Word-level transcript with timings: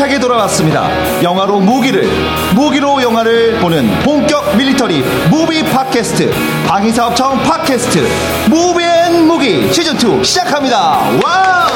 알차게 0.00 0.18
돌아왔습니다. 0.18 0.88
영화로 1.22 1.60
무기를, 1.60 2.08
무기로 2.54 3.02
영화를 3.02 3.58
보는 3.58 4.00
본격 4.02 4.56
military 4.56 5.02
movie 5.28 5.62
팟캐스트, 5.62 6.32
방위사업청 6.66 7.42
팟캐스트, 7.42 8.08
무비 8.48 8.82
앤 8.82 9.26
무기 9.26 9.68
시즌2 9.70 10.24
시작합니다. 10.24 11.00
와우! 11.22 11.70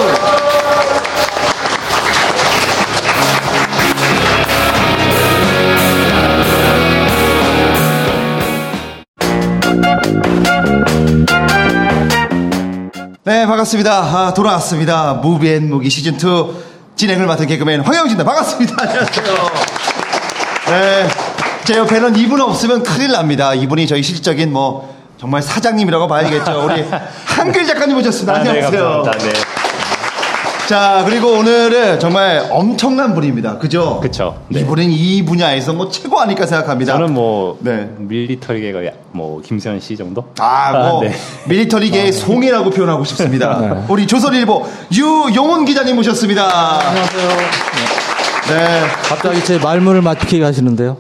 네, 13.25 13.46
반갑습니다. 13.46 13.93
아, 13.93 14.34
돌아왔습니다. 14.34 15.14
무비앤 15.14 15.68
무기 15.68 15.89
시즌2 15.89 16.73
진행을 16.96 17.26
맡은 17.26 17.46
개그맨 17.46 17.80
황영진입니다. 17.80 18.25
반갑습니다. 18.25 18.76
안녕하세요. 18.79 19.26
네, 20.68 21.08
제 21.64 21.76
옆에는 21.76 22.17
이분 22.17 22.40
없으면 22.40 22.82
큰일 22.82 23.11
납니다. 23.12 23.53
이분이 23.53 23.86
저희 23.86 24.03
실질적인 24.03 24.53
뭐, 24.53 24.94
정말 25.18 25.43
사장님이라고 25.43 26.07
봐야겠죠. 26.07 26.64
우리 26.64 26.84
한글 27.25 27.67
작가님 27.67 27.96
오셨습니다. 27.96 28.32
아, 28.34 28.43
네, 28.43 28.50
안녕하세요. 28.50 28.82
감사합니다. 29.03 29.32
네. 29.32 29.54
자, 30.68 31.03
그리고 31.07 31.32
오늘은 31.32 32.00
정말 32.00 32.48
엄청난 32.50 33.14
분입니다. 33.14 33.59
그죠? 33.59 34.00
그쵸. 34.00 34.41
네. 34.48 34.61
이분은 34.61 34.91
이 34.91 35.23
분야에서 35.23 35.75
뭐 35.75 35.91
최고 35.91 36.19
아닐까 36.19 36.47
생각합니다. 36.47 36.95
저는 36.95 37.12
뭐 37.12 37.59
네. 37.61 37.91
밀리터리계가 37.98 38.81
뭐 39.12 39.42
김수현 39.42 39.78
씨 39.81 39.95
정도? 39.95 40.25
아, 40.39 40.73
뭐 40.73 41.03
네. 41.03 41.12
밀리터리계의 41.48 42.12
송이라고 42.12 42.71
표현하고 42.71 43.05
싶습니다. 43.05 43.84
우리 43.91 44.06
조선일보 44.06 44.67
유용훈 44.93 45.67
기자님 45.67 45.97
모셨습니다. 45.97 46.81
안녕하세요. 46.89 48.14
네. 48.48 48.87
갑자기 49.09 49.42
제 49.45 49.59
말문을 49.59 50.03
막히게 50.03 50.45
하시는데요. 50.45 50.98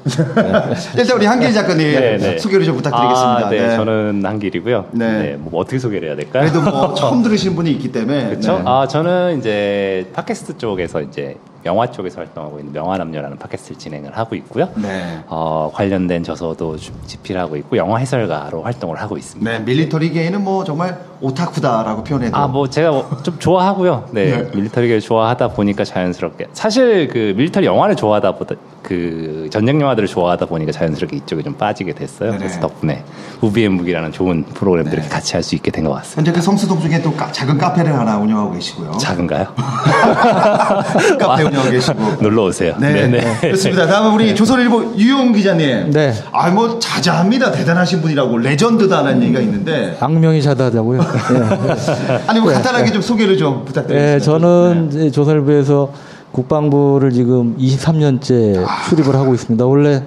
일단 0.96 1.16
우리 1.16 1.26
한길 1.26 1.52
작가님 1.52 1.92
네, 1.92 2.16
네. 2.16 2.38
소개를 2.38 2.64
좀 2.64 2.76
부탁드리겠습니다. 2.76 3.46
아, 3.46 3.50
네, 3.50 3.76
저는 3.76 4.22
한길이고요. 4.24 4.86
네. 4.92 5.12
네. 5.12 5.36
뭐 5.38 5.60
어떻게 5.60 5.78
소개를 5.78 6.08
해야 6.08 6.16
될까요? 6.16 6.50
그래도 6.50 6.62
뭐 6.62 6.94
처음 6.94 7.22
들으신 7.24 7.54
분이 7.54 7.70
있기 7.72 7.92
때문에 7.92 8.28
그렇죠. 8.28 8.58
네. 8.58 8.62
아 8.64 8.86
저는 8.88 9.38
이제 9.38 10.06
팟캐스트 10.14 10.56
쪽에서 10.58 11.02
이제 11.02 11.36
영화 11.66 11.90
쪽에서 11.90 12.20
활동하고 12.20 12.58
있는 12.58 12.72
명화남녀라는 12.72 13.38
팟캐스트를 13.38 13.78
진행을 13.78 14.16
하고 14.16 14.34
있고요. 14.36 14.68
네. 14.76 15.20
어, 15.28 15.70
관련된 15.72 16.22
저서도 16.22 16.76
주- 16.76 16.92
집필하고 17.06 17.56
있고 17.56 17.76
영화 17.76 17.98
해설가로 17.98 18.62
활동을 18.62 19.00
하고 19.00 19.16
있습니다. 19.16 19.50
네, 19.50 19.58
밀리터리계에는 19.60 20.42
뭐 20.44 20.64
정말 20.64 20.98
오타쿠다라고 21.20 22.04
표현해도 22.04 22.36
아, 22.36 22.46
뭐 22.46 22.68
제가 22.68 22.90
뭐 22.90 23.04
좀 23.22 23.38
좋아하고요. 23.38 24.08
네, 24.12 24.36
네. 24.42 24.50
military를 24.54 25.00
좋아하다 25.00 25.48
보니까 25.48 25.84
자연스럽게 25.84 26.48
사실 26.52 27.08
그 27.08 27.32
military 27.36 27.66
영화를 27.66 27.96
좋아하다 27.96 28.32
보다 28.32 28.54
그 28.84 29.48
전쟁 29.50 29.80
영화들을 29.80 30.06
좋아하다 30.06 30.44
보니까 30.46 30.70
자연스럽게 30.70 31.16
이쪽에 31.16 31.42
좀 31.42 31.54
빠지게 31.54 31.94
됐어요. 31.94 32.32
네네. 32.32 32.38
그래서 32.38 32.60
덕분에 32.60 33.02
무비앤 33.40 33.72
무기라는 33.72 34.12
좋은 34.12 34.44
프로그램들을 34.44 35.02
네. 35.02 35.08
같이 35.08 35.32
할 35.32 35.42
수 35.42 35.54
있게 35.54 35.70
된 35.70 35.84
것 35.84 35.92
같습니다. 35.94 36.18
현재 36.18 36.32
그 36.32 36.40
성수동 36.44 36.80
쪽에 36.80 37.00
또 37.02 37.12
카- 37.14 37.32
작은 37.32 37.56
카페를 37.58 37.98
하나 37.98 38.18
운영하고 38.18 38.52
계시고요. 38.52 38.92
작은가요? 38.92 39.46
카페 41.18 41.42
운영하고 41.44 41.70
계시고. 41.70 42.02
놀러 42.22 42.44
오세요. 42.44 42.74
네, 42.78 42.92
네네. 43.08 43.50
좋습니다. 43.52 43.86
다음은 43.86 44.12
우리 44.12 44.34
조선일보 44.34 44.94
유용원 44.96 45.32
기자님. 45.32 45.90
네. 45.90 46.12
아, 46.32 46.50
뭐 46.50 46.78
자자합니다. 46.78 47.52
대단하신 47.52 48.00
분이라고 48.02 48.38
legend다라는 48.38 49.22
얘기가 49.22 49.40
있는데. 49.40 49.96
악명이 50.00 50.42
자다하다고요. 50.42 51.00
예. 51.00 52.18
아니 52.26 52.40
뭐 52.40 52.52
간단하게 52.52 52.92
좀 52.92 53.02
소개를 53.02 53.36
좀 53.38 53.64
부탁드리겠습니다. 53.64 54.14
예, 54.14 54.20
저는 54.20 55.10
조선일보에서 55.12 55.90
국방부를 56.34 57.12
지금 57.12 57.56
23년째 57.56 58.66
출입을 58.88 59.14
하고 59.14 59.34
있습니다. 59.34 59.64
원래 59.64 60.02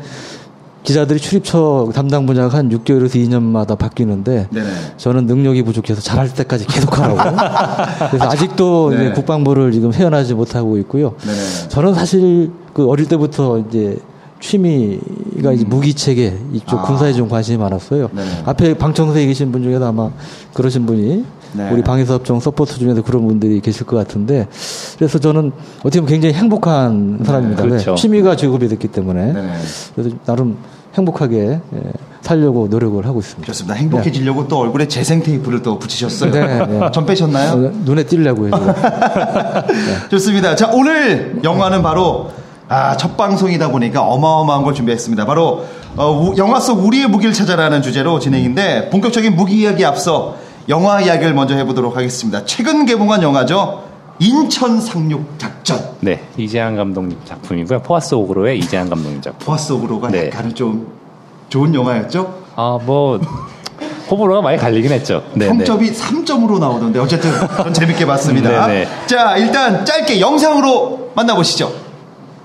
기자들이 0.83 1.19
출입처 1.19 1.89
담당 1.93 2.25
분야가 2.25 2.57
한 2.57 2.69
6개월에서 2.69 3.15
2년마다 3.15 3.77
바뀌는데 3.77 4.47
네네. 4.51 4.69
저는 4.97 5.25
능력이 5.25 5.63
부족해서 5.63 6.01
잘할 6.01 6.33
때까지 6.33 6.67
계속 6.67 6.97
하라고. 6.97 7.17
그래서 8.11 8.25
아 8.25 8.35
직도 8.35 8.91
네. 8.91 8.95
이제 8.95 9.11
국방부를 9.13 9.71
지금 9.71 9.93
헤어나지 9.93 10.33
못하고 10.33 10.77
있고요. 10.79 11.15
네네. 11.19 11.69
저는 11.69 11.93
사실 11.93 12.51
그 12.73 12.87
어릴 12.87 13.07
때부터 13.07 13.59
이제 13.59 13.97
취미가 14.39 15.51
이제 15.53 15.65
무기체계 15.65 16.37
이쪽 16.53 16.73
음. 16.73 16.79
아. 16.79 16.81
군사에 16.83 17.13
좀 17.13 17.27
관심이 17.27 17.57
많았어요. 17.57 18.09
네네. 18.13 18.29
앞에 18.45 18.73
방청소에 18.75 19.25
계신 19.25 19.51
분 19.51 19.63
중에도 19.63 19.85
아마 19.85 20.09
그러신 20.53 20.85
분이 20.85 21.25
네. 21.53 21.69
우리 21.71 21.81
방위사업청 21.81 22.39
supporters 22.39 22.77
중에도 22.79 23.03
그런 23.03 23.25
분들이 23.27 23.59
계실 23.61 23.85
것 23.85 23.95
같은데 23.97 24.47
그래서 24.97 25.19
저는 25.19 25.51
어떻게 25.79 25.99
보면 26.01 26.09
굉장히 26.11 26.33
행복한 26.35 27.19
사람입니다. 27.23 27.63
왜? 27.63 27.69
그렇죠. 27.69 27.95
취미가 27.95 28.35
직업이 28.35 28.67
됐기 28.67 28.87
때문에 28.89 29.33
네네. 29.33 29.53
그래서 29.95 30.15
나름 30.25 30.57
행복하게 30.95 31.59
예, 31.75 31.79
살려고 32.21 32.67
노력을 32.67 33.05
하고 33.05 33.19
있습니다. 33.19 33.45
좋습니다. 33.45 33.75
행복해지려고 33.75 34.47
또 34.47 34.59
얼굴에 34.59 34.87
재생 34.87 35.21
테이프를 35.21 35.61
또 35.61 35.77
붙이셨어요. 35.77 36.31
네, 36.31 36.65
네. 36.65 36.79
전 36.91 37.05
빼셨나요? 37.05 37.51
어, 37.53 37.71
눈에 37.85 38.03
띄려고 38.03 38.47
해요. 38.47 38.53
좋습니다. 40.09 40.55
자, 40.55 40.69
오늘 40.73 41.39
영화는 41.43 41.83
바로 41.83 42.31
아, 42.69 42.97
첫 42.97 43.15
방송이다 43.15 43.71
보니까 43.71 44.01
어마어마한 44.01 44.63
걸 44.63 44.73
준비했습니다. 44.73 45.25
바로 45.25 45.65
어, 45.95 46.11
우- 46.11 46.37
영화 46.37 46.59
속 46.59 46.83
우리의 46.85 47.07
무기를 47.07 47.33
찾아라는 47.33 47.81
주제로 47.81 48.19
진행인데 48.19 48.89
본격적인 48.89 49.35
무기 49.35 49.61
이야기 49.61 49.85
앞서 49.85 50.35
영화 50.69 50.99
이야기를 51.01 51.33
먼저 51.33 51.55
해보도록 51.55 51.95
하겠습니다. 51.95 52.43
최근 52.45 52.85
개봉한 52.85 53.23
영화죠. 53.23 53.83
인천 54.19 54.81
상륙 54.81 55.37
작전. 55.37 55.79
네, 56.01 56.23
이재한 56.37 56.75
감독님 56.75 57.17
작품이고요. 57.23 57.81
포아스 57.83 58.15
오그로의 58.15 58.59
이재한 58.59 58.89
감독님 58.89 59.21
작품. 59.21 59.45
포아스 59.45 59.71
오브로가 59.73 60.09
네. 60.09 60.27
약간은 60.27 60.55
좀 60.55 60.91
좋은 61.49 61.73
영화였죠. 61.73 62.41
아, 62.55 62.79
뭐 62.83 63.19
호불호가 64.09 64.41
많이 64.41 64.57
갈리긴 64.57 64.91
했죠. 64.91 65.23
네, 65.33 65.45
네. 65.45 65.51
평점이 65.51 65.91
3점으로 65.91 66.59
나오던데 66.59 66.99
어쨌든 66.99 67.31
전 67.63 67.73
재밌게 67.73 68.05
봤습니다. 68.05 68.67
네네. 68.67 68.87
자 69.05 69.37
일단 69.37 69.85
짧게 69.85 70.19
영상으로 70.19 71.11
만나보시죠. 71.13 71.71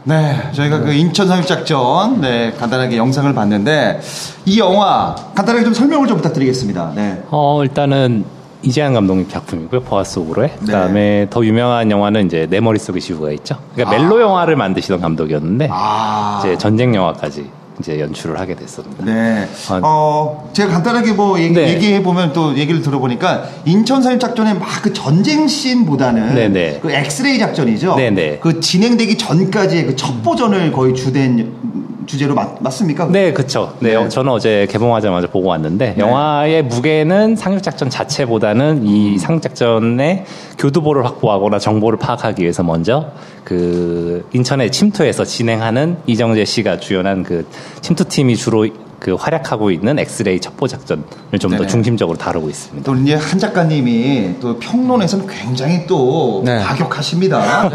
네, 0.05 0.51
저희가 0.53 0.81
그 0.81 0.93
인천 0.93 1.29
상륙작전 1.29 2.21
네 2.21 2.53
간단하게 2.59 2.97
영상을 2.97 3.33
봤는데 3.35 4.01
이 4.47 4.59
영화 4.59 5.15
간단하게 5.35 5.65
좀 5.65 5.75
설명을 5.75 6.09
좀 6.09 6.17
부탁드리겠습니다. 6.17 6.93
네. 6.97 7.23
어, 7.31 7.63
일단은 7.63 8.25
이재한 8.63 8.95
감독님 8.95 9.29
작품이고요. 9.29 9.83
보아스 9.83 10.19
오브로의. 10.19 10.51
네. 10.51 10.67
그다음에 10.67 11.27
더 11.31 11.45
유명한 11.45 11.91
영화는 11.91 12.27
이제 12.27 12.47
내 12.49 12.61
머릿속에 12.61 13.01
시부가 13.01 13.31
있죠. 13.33 13.57
그러니까 13.75 13.97
멜로 13.97 14.21
영화를 14.21 14.57
만드시던 14.57 15.01
감독이었는데 15.01 15.69
아, 15.71 16.41
이제 16.45 16.59
전쟁 16.59 16.95
영화까지 16.95 17.51
이제 17.81 17.99
연출을 18.01 18.39
하게 18.39 18.55
됐습니다. 18.55 19.05
네. 19.05 19.49
아, 19.69 19.81
어, 19.83 20.51
제가 20.53 20.71
간단하게 20.73 21.13
뭐 21.13 21.39
얘기, 21.41 21.55
네. 21.55 21.95
해 21.95 22.03
보면 22.03 22.33
또 22.33 22.57
얘기를 22.57 22.83
들어보니까 22.83 23.45
인천 23.65 24.03
상륙작전에 24.03 24.55
막그 24.55 24.93
전쟁 24.93 25.49
씬보다는 25.49 26.35
네네. 26.35 26.81
그 26.83 26.93
엑스레이 26.93 27.39
작전이죠. 27.39 27.97
네네. 27.97 28.39
그 28.41 28.61
진행되기 28.61 29.17
전까지의 29.17 29.87
그 29.87 29.97
첩보전을 29.97 30.73
거의 30.73 30.95
주된 30.95 31.92
주제로 32.07 32.35
맞, 32.35 32.61
맞습니까? 32.61 33.07
네, 33.07 33.33
그쵸. 33.33 33.75
네, 33.81 33.91
네. 33.91 33.97
어, 33.97 34.09
저는 34.09 34.33
어제 34.33 34.67
개봉하자마자 34.71 35.29
보고 35.29 35.49
왔는데, 35.49 35.95
네. 35.97 36.01
영화의 36.01 36.65
무게는 36.65 37.37
상륙 37.37 37.63
작전 37.63 37.91
자체보다는 37.91 38.85
이 38.87 39.19
상륙 39.19 39.43
작전의 39.43 40.25
교두보를 40.59 41.05
확보하거나 41.05 41.59
정보를 41.59 41.99
파악하기 41.99 42.43
위해서 42.43 42.63
먼저 42.63 43.13
그 43.45 44.29
인천에 44.33 44.71
침투해서 44.71 45.25
진행하는 45.25 45.97
이정재 46.07 46.45
씨가 46.45 46.81
주연한 46.81 47.23
그 47.23 47.47
침투팀이 47.81 48.37
주로 48.37 48.67
그 49.03 49.15
활약하고 49.15 49.73
있는 49.73 49.99
엑스레이 49.99 50.39
첩보 50.39 50.69
작전을 50.69 51.03
좀 51.41 51.57
더. 51.57 51.67
중심적으로 51.67 52.17
다루고 52.17 52.49
있습니다. 52.49 52.89
또 52.89 52.97
이제 53.01 53.17
한 53.17 53.37
작가님이 53.37 54.37
또 54.41 54.57
평론에서는 54.61 55.27
굉장히 55.27 55.89
또 55.89 56.43
네. 56.45 56.61
가격하십니다. 56.61 57.67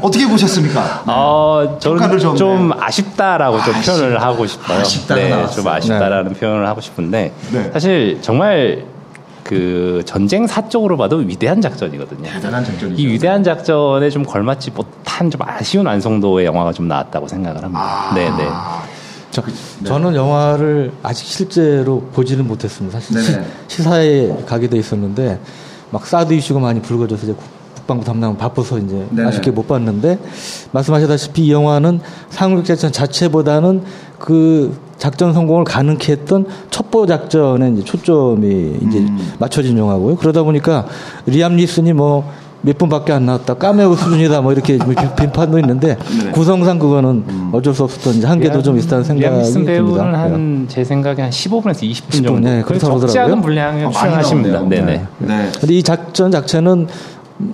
어떻게 0.00 0.26
보셨습니까? 0.26 1.02
어, 1.06 1.76
저는 1.78 2.18
좀, 2.18 2.36
좀, 2.36 2.68
네. 2.70 2.74
아쉽다라고 2.80 3.62
좀 3.64 3.74
아쉽다. 3.74 3.94
표현을 3.94 4.22
하고 4.22 4.46
싶어요. 4.46 4.82
네, 5.14 5.28
나왔어요. 5.28 5.56
좀 5.56 5.68
아쉽다라는 5.68 6.32
표현을 6.32 6.66
하고 6.66 6.80
싶은데 6.80 7.34
네. 7.52 7.70
사실 7.70 8.18
정말 8.22 8.86
그 9.44 10.02
전쟁사 10.06 10.70
쪽으로 10.70 10.96
봐도 10.96 11.16
위대한 11.16 11.60
작전이거든요. 11.60 12.30
대단한 12.30 12.64
작전이죠. 12.64 12.98
이 12.98 13.06
위대한 13.08 13.44
작전에 13.44 14.08
좀 14.08 14.24
걸맞지 14.24 14.70
못한 14.70 15.30
좀 15.30 15.42
아쉬운 15.44 15.84
완성도의 15.84 16.46
영화가 16.46 16.72
좀 16.72 16.88
나왔다고 16.88 17.28
생각을 17.28 17.62
합니다. 17.62 17.82
아, 17.82 18.14
네, 18.14 18.30
네. 18.30 18.48
저, 19.32 19.42
저는 19.84 20.14
영화를 20.14 20.92
아직 21.02 21.26
실제로 21.26 22.00
보지는 22.12 22.46
못했습니다. 22.46 23.00
사실 23.00 23.16
네네. 23.16 23.44
시, 23.66 23.76
시사에 23.78 24.44
가게 24.46 24.68
돼 24.68 24.78
있었는데 24.78 25.40
막 25.90 26.06
사드 26.06 26.32
이슈가 26.34 26.60
많이 26.60 26.80
불거져서 26.80 27.24
이제 27.24 27.32
국- 27.32 27.62
국방부 27.74 28.04
담당 28.04 28.36
바빠서 28.36 28.78
이제 28.78 29.04
네네. 29.10 29.26
아쉽게 29.28 29.50
못 29.50 29.66
봤는데 29.66 30.18
말씀하셨다시피 30.70 31.46
이 31.46 31.50
영화는 31.52 32.00
상륙작전 32.30 32.92
자체보다는 32.92 33.82
그 34.20 34.76
작전 34.98 35.32
성공을 35.32 35.64
가능케 35.64 36.12
했던 36.12 36.46
첩보 36.70 37.06
작전에 37.06 37.70
이제 37.72 37.82
초점이 37.82 38.76
이제 38.86 38.98
음. 38.98 39.32
맞춰진 39.40 39.76
영화고요. 39.78 40.14
그러다 40.16 40.44
보니까 40.44 40.86
리암 41.26 41.56
리슨이 41.56 41.92
뭐 41.92 42.30
몇 42.64 42.78
분밖에 42.78 43.12
안 43.12 43.26
나왔다. 43.26 43.54
까메오 43.54 43.94
수준이다. 43.96 44.40
뭐 44.40 44.52
이렇게 44.52 44.76
뭐 44.76 44.94
비- 44.94 45.24
비판도 45.26 45.58
있는데 45.58 45.96
네. 46.24 46.30
구성상 46.30 46.78
그거는 46.78 47.24
어쩔 47.52 47.74
수 47.74 47.82
없었던 47.82 48.22
한계도 48.24 48.62
좀 48.62 48.78
있다는 48.78 49.02
생각이 49.04 49.36
니슨 49.38 49.64
듭니다. 49.64 49.72
배우는 49.72 50.12
네. 50.12 50.18
한제 50.18 50.84
생각에 50.84 51.22
한 51.22 51.30
15분에서 51.30 51.82
20분 51.82 51.92
20분, 51.92 52.24
정도. 52.24 52.38
네, 52.40 52.62
그렇다고 52.62 53.00
적지 53.00 53.18
하더라고요. 53.18 53.32
않은 53.32 53.42
분량에 53.42 53.84
아, 53.86 53.90
출연하십니다. 53.90 54.60
네네. 54.68 55.06
네. 55.18 55.50
근데 55.60 55.74
이 55.74 55.82
작전 55.82 56.30
자체는 56.30 56.86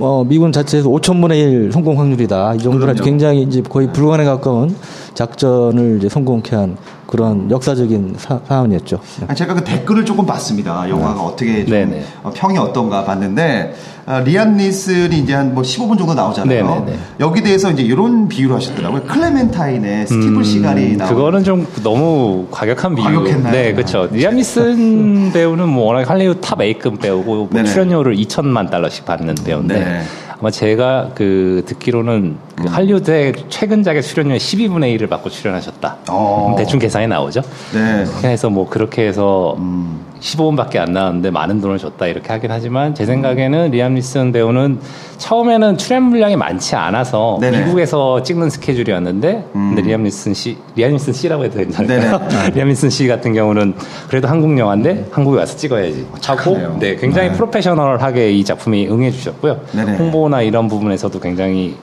어, 0.00 0.22
미군 0.28 0.52
자체에서 0.52 0.90
5천분의 0.90 1.36
1 1.38 1.72
성공 1.72 1.98
확률이다. 1.98 2.54
이 2.56 2.58
그럼요. 2.58 3.02
굉장히 3.02 3.42
이제 3.42 3.62
거의 3.62 3.90
불가능에 3.90 4.26
가까운 4.28 4.76
작전을 5.14 5.96
이제 5.98 6.08
성공케 6.10 6.54
한 6.54 6.76
그런 7.08 7.50
역사적인 7.50 8.16
사, 8.18 8.38
사안이었죠. 8.46 9.00
네. 9.20 9.26
아, 9.30 9.34
제가 9.34 9.54
그 9.54 9.64
댓글을 9.64 10.04
조금 10.04 10.26
봤습니다. 10.26 10.88
영화가 10.90 11.22
어떻게 11.22 11.64
좀 11.64 11.70
네네. 11.74 12.04
어, 12.22 12.30
평이 12.34 12.58
어떤가 12.58 13.02
봤는데 13.04 13.74
아, 14.04 14.20
리암 14.20 14.56
니슨이 14.58 15.18
이제 15.18 15.32
한 15.34 15.48
뭐 15.54 15.62
15분 15.62 15.96
정도 15.96 16.12
나오잖아요. 16.12 16.64
네네네. 16.64 16.98
여기 17.20 17.42
대해서 17.42 17.70
이제 17.70 17.82
이런 17.82 18.28
비유를 18.28 18.56
하시더라고요. 18.56 19.02
클레멘타인의 19.04 20.06
스티브 20.06 20.38
음, 20.38 20.98
그거는 21.08 21.44
좀 21.44 21.66
너무 21.82 22.46
과격한 22.50 22.94
비유. 22.94 23.04
과격했나요? 23.04 23.52
네, 23.52 23.72
그렇죠. 23.72 24.06
리암 24.12 24.36
니슨 24.36 25.32
배우는 25.32 25.66
뭐 25.68 25.86
워낙 25.86 26.08
할리우드 26.08 26.40
top 26.42 26.60
A급 26.60 27.00
배우고 27.00 27.48
뭐. 27.50 27.64
출연료를 27.64 28.16
2천만 28.16 28.70
달러씩 28.70 29.06
받는 29.06 29.34
배우인데 29.44 29.74
네. 29.78 30.02
아마 30.40 30.50
제가 30.50 31.10
그 31.14 31.64
듣기로는 31.66 32.36
그 32.54 32.62
음. 32.62 32.68
할리우드의 32.68 33.32
최근작의 33.48 34.02
출연료의 34.02 34.38
12분의 34.38 34.96
1을 34.96 35.08
받고 35.08 35.30
출연하셨다. 35.30 35.96
어. 36.10 36.54
대충 36.56 36.78
계산이 36.78 37.08
나오죠. 37.08 37.42
네. 37.72 38.04
그래서 38.20 38.48
뭐 38.48 38.68
그렇게 38.68 39.06
해서 39.06 39.56
음. 39.58 40.00
15분밖에 40.20 40.78
안 40.78 40.92
나왔는데 40.92 41.30
많은 41.30 41.60
돈을 41.60 41.78
줬다 41.78 42.06
이렇게 42.06 42.32
하긴 42.32 42.50
하지만 42.50 42.94
제 42.94 43.06
생각에는 43.06 43.70
리암 43.70 43.94
니슨 43.94 44.32
배우는 44.32 44.80
처음에는 45.18 45.78
출연 45.78 46.04
분량이 46.04 46.36
많지 46.36 46.76
않아서 46.76 47.38
네네. 47.40 47.64
미국에서 47.64 48.22
찍는 48.22 48.50
스케줄이었는데 48.50 49.44
근데 49.52 49.82
리암 49.82 50.02
니슨 50.04 50.34
씨 50.34 50.56
리암 50.76 50.92
니슨 50.92 51.12
씨라고 51.12 51.44
해도 51.44 51.58
괜찮을까요? 51.58 52.20
리암 52.54 52.68
니슨 52.68 52.90
씨 52.90 53.06
같은 53.06 53.32
경우는 53.32 53.74
그래도 54.08 54.28
한국 54.28 54.56
영화인데 54.58 55.08
한국에 55.10 55.38
와서 55.38 55.56
찍어야지 55.56 56.06
하고 56.08 56.20
착하네요. 56.20 56.76
네 56.80 56.96
굉장히 56.96 57.28
네. 57.28 57.34
프로페셔널하게 57.34 58.32
이 58.32 58.44
작품에 58.44 58.88
응해 58.88 59.10
주셨고요. 59.10 59.60
네네. 59.72 59.96
홍보나 59.96 60.42
이런 60.42 60.68
부분에서도 60.68 61.18
굉장히 61.20 61.76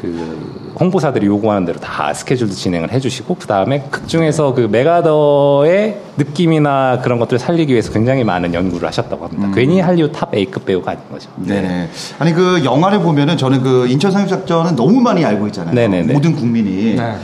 그 0.00 0.72
홍보사들이 0.80 1.26
요구하는 1.26 1.66
대로 1.66 1.78
다 1.78 2.14
스케줄도 2.14 2.54
진행을 2.54 2.90
해주시고 2.90 3.36
그 3.38 3.46
다음에 3.46 3.84
극 3.90 4.08
중에서 4.08 4.54
그 4.54 4.62
맥아더의 4.62 5.98
느낌이나 6.16 7.00
그런 7.02 7.18
것들을 7.18 7.38
살리기 7.38 7.70
위해서 7.70 7.92
굉장히 7.92 8.24
많은 8.24 8.54
연구를 8.54 8.88
하셨다고 8.88 9.26
합니다. 9.26 9.48
음. 9.48 9.52
괜히 9.54 9.80
할리우드 9.80 10.12
top 10.12 10.34
A급 10.34 10.64
배우가 10.64 10.92
아닌 10.92 11.02
거죠. 11.10 11.28
네네. 11.36 11.90
아니 12.18 12.32
그 12.32 12.64
영화를 12.64 13.00
보면은 13.00 13.36
저는 13.36 13.62
그 13.62 13.88
인천 13.88 14.10
상륙작전은 14.10 14.74
너무 14.74 15.02
많이 15.02 15.22
알고 15.22 15.46
있잖아요. 15.48 15.74
네네네. 15.74 16.14
모든 16.14 16.34
국민이. 16.34 16.94
네. 16.94 17.16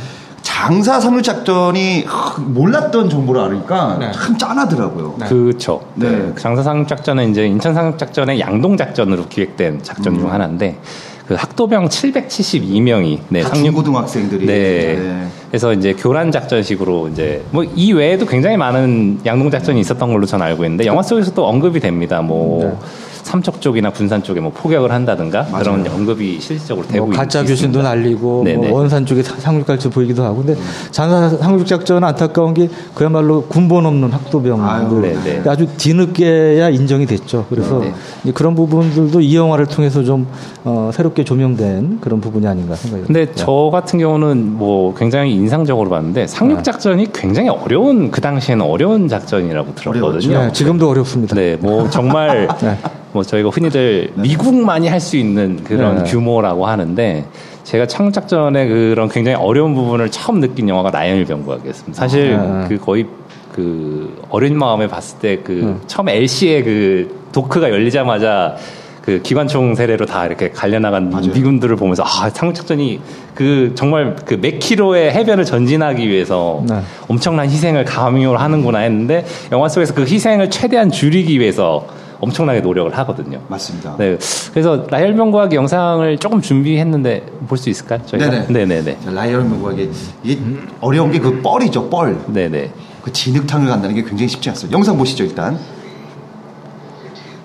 장사 0.43 1.01
상륙 1.01 1.23
작전이 1.23 2.05
하, 2.07 2.39
몰랐던 2.41 3.09
정보를 3.09 3.41
알으니까 3.41 3.97
네. 3.99 4.13
참 4.13 4.37
짠하더라고요. 4.37 5.15
그렇죠. 5.15 5.81
네. 5.95 6.11
네. 6.11 6.33
장사 6.37 6.63
상륙 6.63 6.89
작전은 6.89 7.31
이제 7.31 7.47
인천 7.47 7.73
상륙 7.73 7.99
작전의 7.99 8.39
양동 8.39 8.77
작전으로 8.77 9.29
기획된 9.29 9.83
작전 9.83 10.15
음. 10.15 10.21
중 10.21 10.33
하나인데 10.33 10.79
그 11.27 11.35
학도병 11.35 11.89
772명이 11.89 13.19
네, 13.31 13.41
다 13.43 13.49
상륙 13.49 13.65
중고등학생들이. 13.67 14.47
네. 14.47 15.27
그래서 15.49 15.73
이제 15.73 15.93
교란 15.93 16.31
작전식으로 16.31 17.09
이제 17.09 17.43
뭐 17.51 17.65
이 17.75 17.93
외에도 17.93 18.27
굉장히 18.27 18.57
많은 18.57 19.21
양동 19.27 19.51
작전이 19.51 19.81
있었던 19.81 20.13
걸로 20.13 20.25
저는 20.27 20.47
알고 20.47 20.65
있는데 20.65 20.87
영화 20.87 21.03
속에서도 21.03 21.45
언급이 21.45 21.81
됩니다. 21.81 22.23
뭐 22.23 22.81
삼척 23.27 23.61
쪽이나 23.61 23.91
군산 23.91 24.23
쪽에 24.23 24.39
뭐 24.41 24.53
포격을 24.53 24.93
한다든가 24.93 25.47
맞아요. 25.51 25.65
그런 25.65 25.87
언급이 25.89 26.39
실질적으로 26.41 26.87
되고 26.87 27.07
뭐 27.07 27.15
가짜 27.17 27.41
있- 27.43 27.47
교신도. 27.49 27.83
날리고. 27.83 28.45
뭐 28.45 28.71
원산 28.73 29.05
쪽에 29.05 29.23
사- 29.23 29.35
상륙갈치 29.37 29.91
보이기도 29.91 30.23
하고 30.23 30.37
근데 30.45 30.55
장사 30.93 31.29
상륙작전은 31.31 32.05
안타까운 32.07 32.55
게 32.55 32.69
그야말로 32.95 33.43
군본 33.43 33.85
없는 33.85 34.05
아유, 34.13 34.13
학도병들 34.15 35.03
네네. 35.03 35.43
아주 35.51 35.67
뒤늦게야 35.77 36.69
인정이 36.71 37.05
됐죠. 37.07 37.47
그래서 37.51 37.81
네네. 37.81 37.95
이제 38.23 38.33
그런 38.33 38.55
부분들도 38.55 39.21
이 39.21 39.37
영화를 39.37 39.67
통해서 39.67 40.05
좀 40.05 40.27
어, 40.65 40.91
새롭게 40.95 41.25
조명된 41.25 41.99
그런 42.01 42.21
부분이 42.21 42.47
아닌가 42.47 42.77
생각이 42.77 43.05
근데 43.07 43.25
듭니다. 43.25 43.45
저 43.45 43.71
같은 43.73 43.99
경우는 43.99 44.53
뭐 44.57 44.95
굉장히 44.95 45.33
인상적으로 45.35 45.91
봤는데 45.91 46.29
상륙 46.29 46.63
작전이 46.63 47.13
굉장히 47.13 47.49
어려운 47.49 48.11
그 48.13 48.21
당시에는 48.21 48.65
어려운 48.65 49.09
작전이라고 49.09 49.75
들었거든요. 49.75 50.39
네, 50.47 50.53
지금도 50.53 50.89
어렵습니다. 50.89 51.35
네, 51.35 51.57
뭐 51.61 51.91
정말 51.91 52.47
네. 52.63 52.79
뭐 53.17 53.23
저희가 53.25 53.49
흔히들 53.49 54.11
미국만이 54.15 54.89
할 54.89 55.01
수 55.01 55.17
있는 55.17 55.63
그런 55.65 56.03
네. 56.03 56.11
규모라고 56.11 56.67
하는데 56.67 57.25
제가 57.65 57.87
창작전의 57.87 58.69
그런 58.69 59.09
굉장히 59.09 59.37
어려운 59.37 59.75
부분을 59.75 60.11
처음 60.11 60.41
느낀 60.41 60.69
영화가 60.69 60.91
라이언 60.91 61.19
일병구였습니다. 61.19 61.93
사실 61.95 62.37
네. 62.37 62.65
그 62.69 62.79
거의 62.79 63.07
그 63.53 64.21
어린 64.31 64.59
마음에 64.59 64.87
봤을 64.89 65.19
때그 65.19 65.83
처음 65.87 66.09
LC의 66.09 66.65
그 66.65 67.21
도크가 67.33 67.71
열리자마자 67.71 68.57
그 69.03 69.23
기관총 69.23 69.77
세례로 69.77 70.05
다 70.07 70.27
이렇게 70.27 70.51
갈려나간 70.51 71.11
맞아요. 71.11 71.31
미군들을 71.33 71.77
보면서 71.77 72.03
아 72.05 72.29
상륙작전이 72.29 73.01
그 73.37 73.73
정말 73.77 74.17
그 74.25 74.37
몇 74.41 74.59
킬로의 74.59 75.13
해변을 75.13 75.45
전진하기 75.45 76.09
위해서 76.09 76.65
네. 76.69 76.81
엄청난 77.09 77.47
희생을 77.49 77.85
강요를 77.85 78.41
하는구나 78.41 78.79
했는데 78.81 79.25
영화 79.53 79.69
속에서 79.69 79.95
그 79.95 80.03
희생을 80.03 80.51
최대한 80.51 80.91
줄이기 80.91 81.39
위해서 81.39 81.87
엄청나게 82.21 82.61
노력을 82.61 82.97
하거든요. 82.99 83.41
맞습니다. 83.49 83.97
네, 83.99 84.17
그래서 84.53 84.87
라이얼명과학 84.89 85.53
영상을 85.53 86.17
조금 86.19 86.41
준비했는데 86.41 87.27
볼 87.49 87.59
수 87.59 87.69
있을까요? 87.71 88.01
저희가? 88.07 88.31
네네. 88.31 88.47
네네네. 88.49 88.99
명구하게 89.45 89.91
이게 90.25 90.41
어려운 90.81 91.11
게 91.13 91.19
그 91.21 91.41
뻘이죠, 91.43 91.91
뻘. 91.91 92.17
네네. 92.29 92.71
그 93.03 93.13
진흙탕을 93.13 93.69
간다는 93.69 93.95
게 93.95 94.03
굉장히 94.03 94.29
쉽지 94.29 94.49
않습니다. 94.51 94.77
영상 94.77 94.97
보시죠, 94.97 95.25
일단. 95.25 95.59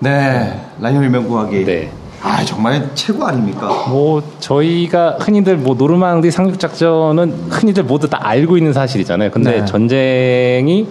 네, 0.00 0.60
명구하게. 1.08 1.64
네. 1.64 1.90
아, 2.24 2.44
정말 2.44 2.88
최고 2.94 3.24
아닙니까? 3.24 3.86
뭐 3.88 4.22
저희가 4.38 5.16
흔히들 5.20 5.56
뭐 5.56 5.74
노르망디 5.74 6.30
상륙 6.30 6.58
작전은 6.58 7.30
흔히들 7.50 7.82
모두 7.82 8.08
다 8.08 8.18
알고 8.22 8.56
있는 8.56 8.72
사실이잖아요. 8.72 9.30
근데 9.32 9.60
네. 9.60 9.64
전쟁이 9.64 10.86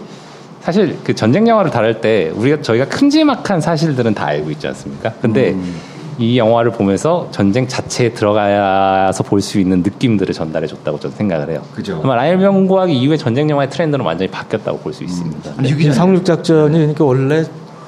사실 0.62 0.98
그 1.04 1.16
전쟁 1.16 1.48
영화를 1.48 1.72
다룰 1.72 2.02
때 2.02 2.32
우리가 2.36 2.62
저희가 2.62 2.86
큼지막한 2.86 3.62
사실들은 3.62 4.14
다 4.14 4.28
알고 4.28 4.52
있지 4.52 4.68
않습니까? 4.68 5.12
근데 5.22 5.52
음. 5.52 5.76
이 6.20 6.38
영화를 6.38 6.72
보면서 6.72 7.28
전쟁 7.32 7.68
자체에 7.68 8.14
들어가서 8.14 9.24
볼 9.24 9.42
수 9.42 9.60
있는 9.60 9.82
느낌들을 9.82 10.32
전달해 10.36 10.68
줬다고 10.68 11.00
저는 11.00 11.16
생각을 11.16 11.50
해요. 11.50 11.62
그죠. 11.74 12.00
아마 12.04 12.16
명구하기 12.36 12.94
이후에 12.96 13.18
전쟁 13.18 13.50
영화의 13.50 13.70
트렌드는 13.72 14.06
완전히 14.06 14.30
바뀌었다고 14.30 14.78
볼 14.80 14.94
수 14.94 15.04
있습니다. 15.04 15.52
아니, 15.58 15.68
이 15.70 15.72
유기자 15.72 15.94
상륙 15.94 16.24
작전이 16.24 16.78
그러니까 16.78 17.06
원래 17.06 17.44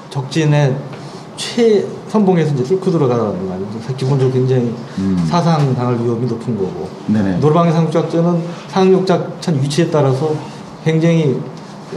적진의 0.09 0.75
최선봉에서 1.35 2.53
이제 2.55 2.63
뚫고 2.63 2.91
들어가는 2.91 3.23
거 3.23 3.53
아니에요. 3.53 3.67
기본적으로 3.97 4.33
굉장히 4.33 4.73
음. 4.97 5.23
사상 5.29 5.75
당할 5.75 5.95
위험이 5.99 6.25
높은 6.25 6.57
거고. 6.57 6.89
네네. 7.07 7.37
노르방의 7.37 7.71
상륙 7.73 7.91
작전은 7.91 8.41
상륙 8.69 9.05
작전 9.05 9.61
위치에 9.61 9.89
따라서 9.91 10.33
굉장히 10.83 11.39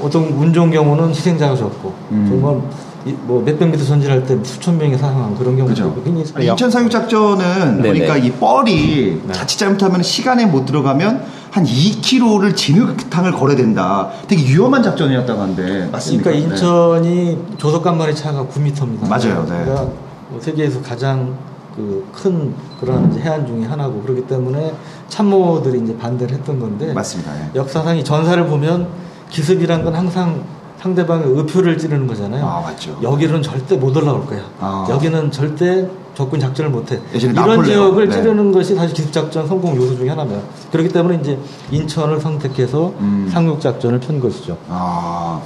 어떤 0.03 0.25
운 0.25 0.53
좋은 0.53 0.71
경우는 0.71 1.11
희생자가 1.11 1.55
적고 1.57 1.93
음. 2.12 2.26
정말 2.29 2.61
이- 3.07 3.17
뭐 3.26 3.43
몇백 3.43 3.71
미터 3.71 3.85
전진할 3.85 4.25
때 4.26 4.37
수천 4.43 4.79
명이 4.79 4.97
사망한 4.99 5.37
그런 5.37 5.57
경우도 5.57 6.03
굉장히 6.03 6.25
아니, 6.35 6.47
인천 6.49 6.71
상륙작전은 6.71 7.76
네네. 7.83 7.88
보니까 7.88 8.17
이 8.17 8.33
뻘이 8.33 9.21
네. 9.25 9.33
자칫 9.33 9.59
잘못하면 9.59 10.03
시간에 10.03 10.45
못 10.47 10.67
들어가면 10.67 11.23
한 11.53 11.65
2km를 11.65 12.55
진흙탕을 12.57 13.33
걸어야 13.33 13.57
된다. 13.57 14.11
되게 14.26 14.43
위험한 14.45 14.83
작전이었다고 14.83 15.41
하는데 15.41 15.88
맞습니까? 15.91 16.31
그러니까 16.31 16.50
인천이 16.55 17.38
조속간만의 17.57 18.15
차가 18.17 18.45
9m입니다. 18.45 19.09
맞아요, 19.09 19.47
네. 19.49 19.62
그러니까 19.65 19.87
뭐 20.29 20.41
세계에서 20.41 20.83
가장 20.83 21.35
그 21.76 22.05
큰 22.12 22.55
그런 22.81 23.12
해안 23.21 23.47
중에 23.47 23.65
하나고 23.67 24.00
그렇기 24.03 24.26
때문에 24.26 24.75
참모들이 25.09 25.81
이제 25.85 25.97
반대를 25.97 26.35
했던 26.37 26.59
건데 26.59 26.87
네. 26.87 26.93
맞습니다. 26.93 27.31
예. 27.37 27.50
역사상 27.55 27.97
이 27.99 28.03
전사를 28.05 28.45
보면 28.47 28.88
기습이란 29.30 29.85
건 29.85 29.95
항상 29.95 30.45
상대방의 30.78 31.28
의표를 31.28 31.78
찌르는 31.78 32.06
거잖아요. 32.06 32.45
아, 32.45 32.61
맞죠. 32.61 32.99
여기는 33.02 33.42
절대 33.42 33.76
못 33.76 33.97
올라올 33.97 34.26
거야. 34.26 34.42
아. 34.61 34.87
여기는 34.88 35.30
절대 35.30 35.88
적군 36.14 36.40
작전을 36.40 36.71
못해. 36.71 37.00
이런 37.12 37.64
지역을 37.64 38.09
네. 38.09 38.14
찌르는 38.14 38.52
것이 38.52 38.75
사실 38.75 38.95
기습작전 38.95 39.47
성공 39.47 39.76
요소 39.76 39.97
중에 39.97 40.09
하나면 40.09 40.42
그렇기 40.73 40.88
때문에 40.90 41.18
이제 41.21 41.38
인천을 41.71 42.21
선택해서 42.21 42.92
음. 43.00 43.28
상륙작전을 43.30 44.00
편 44.00 44.21
것이죠. 44.21 44.56
아, 44.68 45.40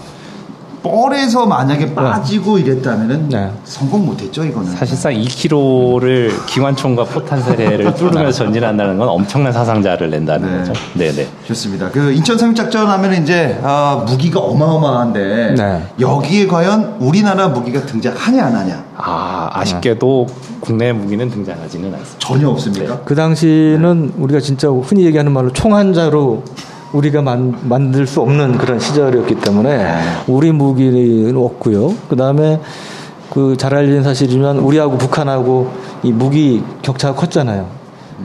뻘에서 0.82 1.46
만약에 1.46 1.94
빠지고 1.94 2.58
이랬다면은 2.58 3.28
네. 3.28 3.50
성공 3.64 4.06
못했죠 4.06 4.44
이거는. 4.44 4.70
사실상 4.72 5.12
2km를 5.12 6.30
기관총과 6.46 7.04
포탄 7.04 7.42
세례를 7.42 7.92
뚫으면서 7.96 8.32
전진한다는 8.32 8.98
건 8.98 9.08
엄청난 9.08 9.52
사상자를 9.52 10.10
낸다는 10.10 10.50
네. 10.50 10.58
거죠. 10.58 10.72
네네. 10.94 11.28
좋습니다. 11.46 11.90
그 11.90 12.12
인천 12.12 12.38
상륙작전 12.38 12.88
하면 12.88 13.22
이제 13.22 13.58
아, 13.62 14.04
무기가 14.06 14.40
어마어마한데 14.40 15.54
네. 15.56 15.82
여기에 15.98 16.46
과연 16.46 16.96
우리나라 16.98 17.48
무기가 17.48 17.80
등장하냐 17.82 18.44
안 18.44 18.54
하냐 18.56 18.84
아, 18.96 19.50
아쉽게도 19.52 20.26
국내 20.60 20.92
무기는 20.92 21.28
등장하지는 21.30 21.92
않습니다. 21.94 22.18
전혀 22.18 22.48
없습니까? 22.48 23.00
그 23.04 23.14
당시는 23.14 24.14
우리가 24.18 24.40
진짜 24.40 24.68
흔히 24.68 25.04
얘기하는 25.04 25.32
말로 25.32 25.52
총한 25.52 25.92
자로 25.92 26.42
우리가 26.92 27.22
만, 27.22 27.54
만들 27.62 28.06
수 28.06 28.20
없는 28.20 28.58
그런 28.58 28.78
시절이었기 28.80 29.36
때문에 29.36 29.86
우리 30.26 30.50
무기는 30.52 31.36
없고요. 31.36 31.94
그 32.08 32.16
다음에 32.16 32.60
그 33.32 33.56
잘 33.56 33.74
알려진 33.74 34.02
사실이지만 34.02 34.58
우리하고 34.58 34.98
북한하고 34.98 35.70
이 36.02 36.10
무기 36.10 36.62
격차가 36.82 37.14
컸잖아요. 37.14 37.68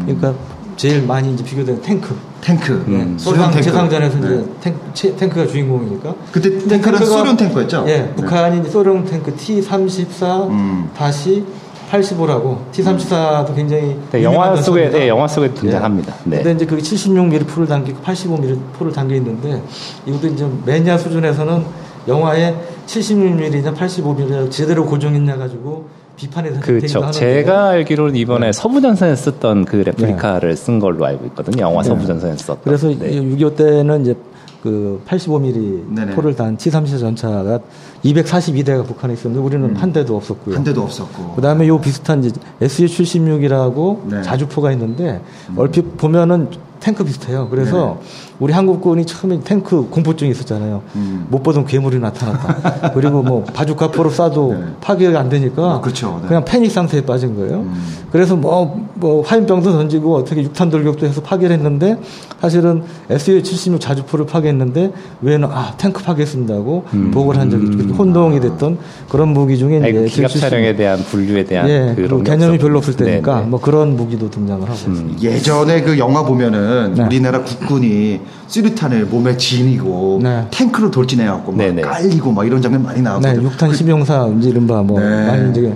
그러니까 0.02 0.34
제일 0.78 1.06
많이 1.06 1.32
이제 1.34 1.44
비교되는 1.44 1.82
탱크. 1.82 2.16
탱크, 2.42 2.74
음. 2.88 3.16
소련 3.18 3.50
탱크. 3.52 3.62
제상전에서 3.64 4.20
네. 4.20 4.26
이제 4.28 4.46
탱, 4.62 4.76
체- 4.94 5.16
탱크가 5.16 5.48
주인공이니까. 5.48 6.14
그때 6.32 6.50
탱크는 6.58 7.00
탱크가- 7.00 7.06
소련 7.06 7.38
탱크였죠? 7.38 7.86
예, 7.88 7.98
네. 8.00 8.14
북한이 8.16 8.60
이제 8.62 8.70
소련 8.70 9.06
탱크 9.06 9.34
T-34 9.36 10.50
음. 10.50 10.90
다시 10.98 11.46
85라고 11.92 12.72
T-34도 12.72 13.56
굉장히 13.56 13.98
네, 14.12 14.24
영화 14.24 14.56
속에. 14.56 14.90
네, 14.90 15.08
영화 15.08 15.28
속에 15.28 15.54
등장합니다. 15.54 16.14
네. 16.26 16.38
근데 16.38 16.52
이제 16.52 16.66
그 16.66 16.78
76mm 16.78 17.48
풀을 17.48 17.68
당기고 17.68 18.02
85mm 18.02 18.58
풀을 18.74 18.92
당겨 18.92 19.16
있는데 19.16 19.62
이것도 20.06 20.28
이제 20.28 20.48
매니아 20.66 20.98
수준에서는 20.98 21.64
영화에 22.08 22.56
76mm냐 22.86 23.76
85mm 23.76 24.52
제대로 24.52 24.86
고정했냐 24.86 25.38
가지고 25.38 25.88
비판이 26.16 26.60
그렇죠. 26.62 27.12
제가 27.12 27.70
알기로는 27.70 28.16
이번에 28.16 28.52
서부전선에 28.52 29.16
썼던 29.16 29.66
그 29.66 29.78
레플리카를 29.78 30.56
쓴 30.56 30.80
걸로 30.80 31.06
알고 31.06 31.26
있거든요. 31.28 31.64
영화 31.64 31.82
네. 31.82 31.90
서부전선에 31.90 32.38
썼던. 32.38 32.64
그래서 32.64 32.88
네. 32.88 33.20
6.25 33.22 33.56
때는 33.58 34.02
이제 34.02 34.16
그 34.64 35.02
85mm 35.08 35.94
네네. 35.94 36.14
포를 36.14 36.36
단 36.36 36.58
T-34 36.58 37.00
전차가 37.00 37.60
242대가 38.06 38.86
북한에 38.86 39.14
있었는데 39.14 39.44
우리는 39.44 39.76
한 39.76 39.92
대도 39.92 40.16
없었고요. 40.16 40.56
한 40.56 40.64
대도 40.64 40.84
없었고. 40.84 41.34
그 41.36 41.42
다음에 41.42 41.68
요 41.68 41.80
비슷한 41.80 42.24
이제 42.24 42.40
SU-76이라고 42.62 44.08
네. 44.10 44.22
자주포가 44.22 44.72
있는데 44.72 45.22
얼핏 45.56 45.98
보면은 45.98 46.50
탱크 46.86 47.04
비슷해요. 47.04 47.48
그래서 47.50 48.00
우리 48.40 48.54
한국군이 48.54 49.06
처음에 49.06 49.40
탱크 49.40 49.88
공포증이 49.90 50.30
있었잖아요. 50.30 50.84
음. 50.96 51.26
못 51.30 51.42
보던 51.42 51.66
괴물이 51.66 52.00
나타났다. 52.00 52.92
그리고 52.94 53.24
뭐 53.24 53.44
바주카포로 53.44 54.12
쏴도 54.12 54.52
네. 54.52 54.66
파괴가 54.82 55.20
안 55.20 55.30
되니까 55.30 55.76
아, 55.76 55.82
그렇죠. 55.82 56.20
네. 56.22 56.28
그냥 56.28 56.46
패닉 56.46 56.72
상태에 56.72 57.02
빠진 57.02 57.36
거예요. 57.36 57.62
음. 57.62 57.74
그래서 58.12 58.36
뭐, 58.36 58.88
뭐 58.94 59.24
화염병도 59.24 59.72
던지고 59.72 60.16
어떻게 60.16 60.44
육탄 60.44 60.70
돌격도 60.70 61.08
해서 61.08 61.22
파괴를 61.22 61.56
했는데 61.56 62.00
사실은 62.40 62.84
SU-76 63.10 63.80
자주포를 63.80 64.28
파괴했는데 64.28 64.94
왜는 65.22 65.50
아 65.52 65.74
탱크 65.78 66.04
파괴했습니다고 66.04 66.86
보고를 67.12 67.40
한 67.40 67.50
적이 67.50 67.66
있고 67.66 67.95
혼동이 67.98 68.40
됐던 68.40 68.78
그런 69.10 69.30
무기 69.30 69.58
중에 69.58 69.82
아니, 69.82 69.92
그 69.94 70.06
이제 70.06 70.16
기갑 70.16 70.32
SU-76 70.32 70.40
촬영에 70.42 70.76
대한 70.76 71.00
분류에 71.00 71.44
대한 71.46 71.70
예, 71.70 71.94
그런 71.96 72.20
그게 72.20 72.32
개념이 72.32 72.58
별로 72.58 72.78
없을 72.78 72.96
때니까 72.96 73.36
네, 73.36 73.42
네. 73.42 73.48
뭐 73.48 73.60
그런 73.60 73.96
무기도 73.96 74.30
등장을 74.30 74.62
하고 74.62 74.74
음. 74.88 74.94
있습니다. 74.94 75.22
예전에 75.22 75.82
그 75.82 75.98
영화 75.98 76.24
보면은 76.24 76.94
네. 76.96 77.04
우리나라 77.04 77.42
국군이 77.44 78.22
수류탄을 78.48 79.06
몸에 79.06 79.38
지니고 79.38 80.20
네. 80.22 80.46
탱크로 80.52 80.92
돌진해갖고 80.92 81.52
막 81.52 81.58
네네. 81.58 81.82
깔리고 81.82 82.32
막 82.32 82.46
이런 82.46 82.62
장면 82.62 82.84
많이 82.84 82.98
네, 82.98 83.04
나왔거든요. 83.04 83.44
육탄 83.44 83.74
심용사 83.74 84.32
이제 84.40 84.50
이른바 84.50 84.82
뭐 84.82 85.00
네. 85.00 85.26
많이 85.26 85.50
이제 85.52 85.74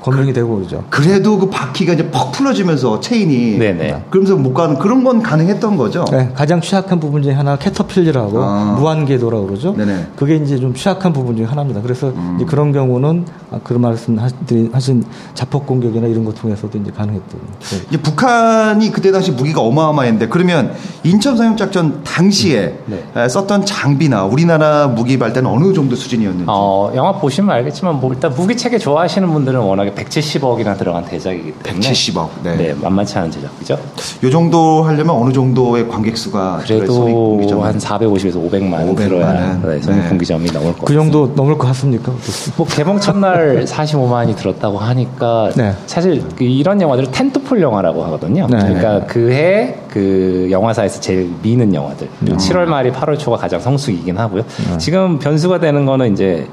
검증이 0.00 0.32
되고 0.32 0.56
그러죠. 0.56 0.84
그래도 0.90 1.38
그 1.38 1.50
바퀴가 1.50 1.92
이제 1.92 2.10
퍽 2.10 2.32
풀어지면서 2.32 3.00
체인이 3.00 3.58
네네. 3.58 4.04
그러면서 4.10 4.36
못 4.36 4.54
가는 4.54 4.78
그런 4.78 5.04
건 5.04 5.22
가능했던 5.22 5.76
거죠. 5.76 6.04
네, 6.10 6.32
가장 6.34 6.60
취약한 6.60 6.98
부분 7.00 7.22
중에 7.22 7.32
하나가 7.32 7.58
캐터필리라고 7.58 8.42
아. 8.42 8.76
무한궤도라고 8.78 9.46
그러죠. 9.46 9.74
네네. 9.76 9.92
음. 9.92 10.12
그게 10.16 10.36
이제 10.36 10.58
좀 10.58 10.74
취약한 10.74 11.12
부분 11.12 11.36
중에 11.36 11.44
하나입니다. 11.44 11.82
그래서 11.82 12.12
이제 12.36 12.44
그런 12.44 12.72
경우는 12.72 13.26
아, 13.50 13.60
그런 13.62 13.82
말씀 13.82 14.18
하신, 14.18 14.70
하신 14.72 15.04
자폭 15.34 15.66
공격이나 15.66 16.06
이런 16.06 16.24
것 16.24 16.34
통해서도 16.34 16.78
이제 16.78 16.90
가능했던. 16.90 17.40
네. 17.40 17.76
이제 17.88 17.96
북한이 17.98 18.92
그때 18.92 19.12
당시 19.12 19.32
무기가 19.32 19.60
어마어마했는데 19.60 20.28
그러면 20.28 20.72
인천 21.02 21.36
상륙작전 21.36 22.02
당시에 22.04 22.74
네. 22.86 23.02
에, 23.16 23.28
썼던 23.28 23.64
장비나 23.64 24.24
우리나라 24.24 24.86
무기 24.86 25.18
발달은 25.18 25.48
어느 25.48 25.72
정도 25.72 25.96
수준이었는지. 25.96 26.44
어, 26.46 26.92
영화 26.94 27.12
보시면 27.12 27.50
알겠지만 27.56 28.00
뭐 28.00 28.12
일단 28.12 28.34
무기 28.34 28.56
체계 28.56 28.76
좋아하시는 28.78 29.26
분들은 29.28 29.60
워낙에 29.60 29.92
170억이나 29.92 30.76
들어간 30.76 31.04
대작이기 31.06 31.52
때문에 31.62 31.90
170억. 31.90 32.28
네. 32.42 32.56
네, 32.56 32.74
만만치 32.74 33.16
않은 33.18 33.30
제작이죠. 33.30 33.78
요 34.24 34.30
정도 34.30 34.82
하려면 34.82 35.16
어느 35.16 35.32
정도의 35.32 35.88
관객 35.88 36.16
수가 36.18 36.60
그래도 36.66 37.40
한 37.62 37.78
450에서 37.78 38.34
500만 38.34 38.70
500만 38.70 38.96
들어야 38.96 39.52
은. 39.54 39.62
네, 39.62 39.80
손익 39.80 40.02
네. 40.02 40.08
분기점이 40.08 40.50
넘을 40.52 40.72
것그 40.74 40.92
같습니다. 40.94 41.02
정도 41.12 41.32
넘을 41.34 41.56
것 41.56 41.66
같습니까? 41.68 42.12
뭐 42.56 42.66
개봉 42.66 43.00
첫날 43.00 43.64
45만이 43.66 44.36
들었다고 44.36 44.78
하니까 44.78 45.50
네. 45.56 45.74
사실 45.86 46.22
그 46.36 46.44
이런 46.44 46.80
영화들을 46.80 47.10
텐트폴 47.10 47.62
영화라고 47.62 48.04
하거든요. 48.04 48.46
네. 48.50 48.58
그러니까 48.58 49.06
그해 49.06 49.76
그 49.90 50.48
영화사에서 50.50 51.00
제일 51.00 51.30
미는 51.42 51.74
영화들. 51.74 52.08
그리고 52.20 52.36
7월 52.36 52.64
말이 52.66 52.90
8월 52.92 53.18
초가 53.18 53.36
가장 53.36 53.60
성수기이긴 53.60 54.16
하고요. 54.16 54.42
지금 54.78 55.18
변수가 55.18 55.58
되는 55.60 55.84
거는 55.84 56.12
이제 56.12 56.46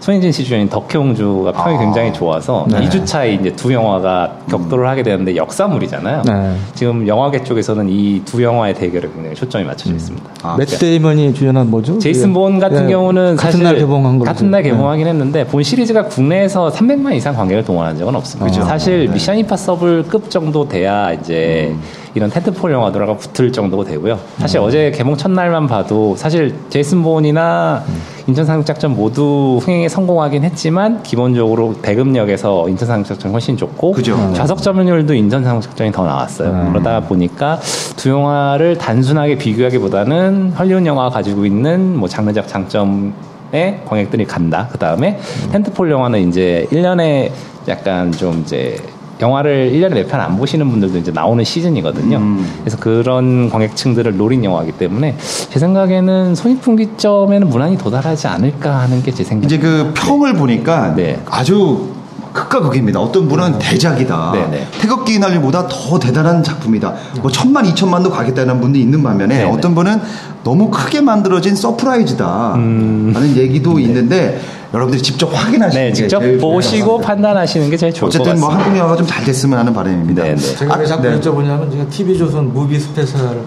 손예진 0.00 0.32
씨 0.32 0.42
주연인 0.42 0.68
덕혜옹주가 0.68 1.52
평이 1.52 1.78
굉장히 1.78 2.12
좋아서 2.12 2.66
네. 2.68 2.80
2주 2.80 3.06
차에 3.06 3.34
이제 3.34 3.52
두 3.54 3.72
영화가 3.72 4.38
격돌을 4.50 4.88
하게 4.88 5.04
되는데 5.04 5.36
역사물이잖아요. 5.36 6.22
네. 6.26 6.56
지금 6.74 7.06
영화계 7.06 7.44
쪽에서는 7.44 7.88
이 7.88 8.20
두 8.24 8.42
영화의 8.42 8.74
대결에 8.74 9.08
굉장히 9.14 9.36
초점이 9.36 9.64
맞춰져 9.64 9.94
있습니다. 9.94 10.28
아, 10.42 10.56
맷 10.58 10.66
데이먼이 10.66 11.32
주연한 11.34 11.70
뭐죠? 11.70 12.00
제이슨 12.00 12.30
예. 12.30 12.32
본 12.32 12.58
같은 12.58 12.86
예, 12.86 12.92
경우는 12.92 13.36
같은 13.36 13.62
날 13.62 13.76
개봉한 13.76 14.18
걸로 14.18 14.24
같은 14.28 14.50
날 14.50 14.64
네. 14.64 14.70
개봉하긴 14.70 15.06
했는데 15.06 15.46
본 15.46 15.62
시리즈가 15.62 16.06
국내에서 16.06 16.70
300만 16.70 17.14
이상 17.14 17.36
관객을 17.36 17.64
동원한 17.64 17.96
적은 17.96 18.16
없습니다. 18.16 18.46
그죠. 18.50 18.64
사실 18.64 19.06
네. 19.06 19.12
미션 19.12 19.38
임파서블급 19.38 20.30
정도 20.30 20.66
돼야 20.66 21.12
이제 21.12 21.76
이런 22.14 22.30
tentpole 22.30 22.72
영화들하고 22.72 23.16
붙을 23.16 23.52
정도가 23.52 23.84
되고요. 23.84 24.18
사실 24.38 24.58
어제 24.60 24.90
개봉 24.90 25.16
첫날만 25.16 25.66
봐도 25.66 26.14
사실 26.16 26.54
제이슨 26.68 27.02
본이나 27.02 27.82
인천 28.26 28.44
상륙작전 28.44 28.94
모두 28.94 29.58
흥행에 29.62 29.88
성공하긴 29.88 30.44
했지만 30.44 31.02
기본적으로 31.02 31.74
배급력에서 31.82 32.68
인천 32.68 32.86
상륙작전이 32.86 33.32
훨씬 33.32 33.56
좋고 33.56 33.92
그죠. 33.92 34.16
좌석 34.34 34.62
점유율도 34.62 35.14
인천 35.14 35.42
상륙작전이 35.42 35.90
더 35.92 36.04
나왔어요. 36.04 36.68
그러다 36.70 37.00
보니까 37.00 37.58
두 37.96 38.10
영화를 38.10 38.78
단순하게 38.78 39.38
비교하기보다는 39.38 40.52
헐리우드 40.58 40.86
영화가 40.86 41.10
가지고 41.10 41.46
있는 41.46 41.96
뭐 41.96 42.08
장르적 42.08 42.46
장점 42.46 43.14
에 43.54 43.82
관객들이 43.84 44.24
간다. 44.24 44.66
그 44.72 44.78
다음에 44.78 45.18
텐트폴 45.50 45.90
영화는 45.90 46.26
이제 46.26 46.66
1년에 46.72 47.30
약간 47.68 48.10
좀 48.10 48.40
이제 48.40 48.78
영화를 49.22 49.70
1년에 49.72 49.94
몇편안 49.94 50.36
보시는 50.36 50.68
분들도 50.68 50.98
이제 50.98 51.10
나오는 51.12 51.42
시즌이거든요. 51.44 52.18
음. 52.18 52.46
그래서 52.60 52.76
그런 52.78 53.48
관객층들을 53.48 54.16
노린 54.18 54.44
영화이기 54.44 54.72
때문에 54.72 55.16
제 55.48 55.58
생각에는 55.58 56.34
손익분기점에는 56.34 57.48
무난히 57.48 57.78
도달하지 57.78 58.26
않을까 58.26 58.80
하는 58.80 59.02
게 59.02 59.12
제 59.12 59.22
생각입니다. 59.24 59.54
이제 59.54 59.58
그 59.58 59.92
평을 59.94 60.34
보니까 60.34 60.94
네. 60.94 61.18
아주 61.30 61.88
극과 62.32 62.60
극입니다. 62.60 62.98
어떤 63.00 63.28
분은 63.28 63.58
대작이다. 63.58 64.30
네, 64.34 64.46
네. 64.50 64.66
태극기 64.80 65.18
휘날리보다 65.18 65.68
더 65.68 65.98
대단한 65.98 66.42
작품이다. 66.42 66.94
뭐 67.20 67.30
천만, 67.30 67.66
이천만도 67.66 68.10
가겠다는 68.10 68.60
분도 68.60 68.78
있는 68.78 69.02
반면에 69.02 69.36
네, 69.38 69.44
네. 69.44 69.50
어떤 69.50 69.74
분은 69.74 70.00
너무 70.44 70.70
크게 70.70 71.00
만들어진 71.02 71.54
서프라이즈다. 71.54 72.52
하는 72.54 73.36
얘기도 73.36 73.78
있는데 73.80 74.40
여러분들이 74.72 75.02
직접 75.02 75.26
확인하시는 75.26 75.84
네, 75.84 75.90
게 75.90 75.94
직접 75.94 76.20
제일 76.20 76.38
보시고. 76.38 76.98
판단하시는 77.02 77.68
게 77.68 77.76
제일 77.76 77.92
좋을 77.92 78.10
것 78.10 78.20
어쨌든 78.20 78.40
뭐 78.40 78.48
같습니다. 78.48 78.64
한국 78.66 78.78
영화가 78.78 78.96
좀 78.96 79.06
잘 79.06 79.24
됐으면 79.24 79.58
하는 79.58 79.74
바람입니다. 79.74 80.22
네, 80.22 80.34
네. 80.34 80.56
제가 80.56 80.76
왜 80.78 80.86
자꾸 80.86 81.02
네. 81.02 81.20
여쭤보냐면 81.20 81.70
제가 81.70 81.84
TV조선 81.90 82.52
무비 82.54 82.80
스페셜 82.80 83.42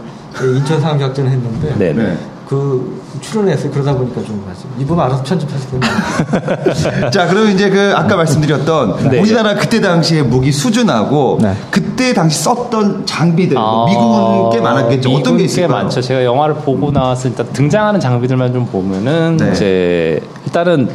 인천 0.56 0.80
상륙작전을 0.80 1.32
했는데 1.32 1.75
네, 1.80 1.94
네. 1.94 2.18
네. 2.46 2.50
그 2.50 3.02
출연했어요. 3.22 3.72
그러다 3.72 3.96
보니까 3.96 4.24
좀 4.24 4.44
하지. 4.48 4.66
이분 4.78 5.00
알아서 5.00 5.24
편집하실 5.24 5.70
텐데. 5.72 7.10
자, 7.10 7.28
그럼 7.28 7.50
이제 7.50 7.70
그 7.70 7.94
아까 7.96 8.16
말씀드렸던 8.16 9.10
네. 9.10 9.20
우리나라 9.20 9.56
그때 9.56 9.82
당시의 9.82 10.24
무기 10.24 10.52
수준하고 10.52 11.40
네. 11.42 11.56
그때 11.72 12.14
당시 12.14 12.42
썼던 12.44 13.06
장비들, 13.06 13.56
뭐 13.56 13.86
아, 13.86 13.90
미국은 13.90 14.50
꽤 14.52 14.62
많았겠죠. 14.62 15.10
어떤 15.12 15.34
게 15.34 15.37
꽤 15.37 15.46
있을까요? 15.46 15.84
많죠. 15.84 16.02
제가 16.02 16.24
영화를 16.24 16.56
보고 16.56 16.92
나왔을 16.92 17.34
때 17.34 17.44
등장하는 17.52 18.00
장비들만 18.00 18.54
좀 18.54 18.66
보면은 18.68 19.38
네. 19.38 19.52
이제 19.52 20.22
일단은 20.46 20.90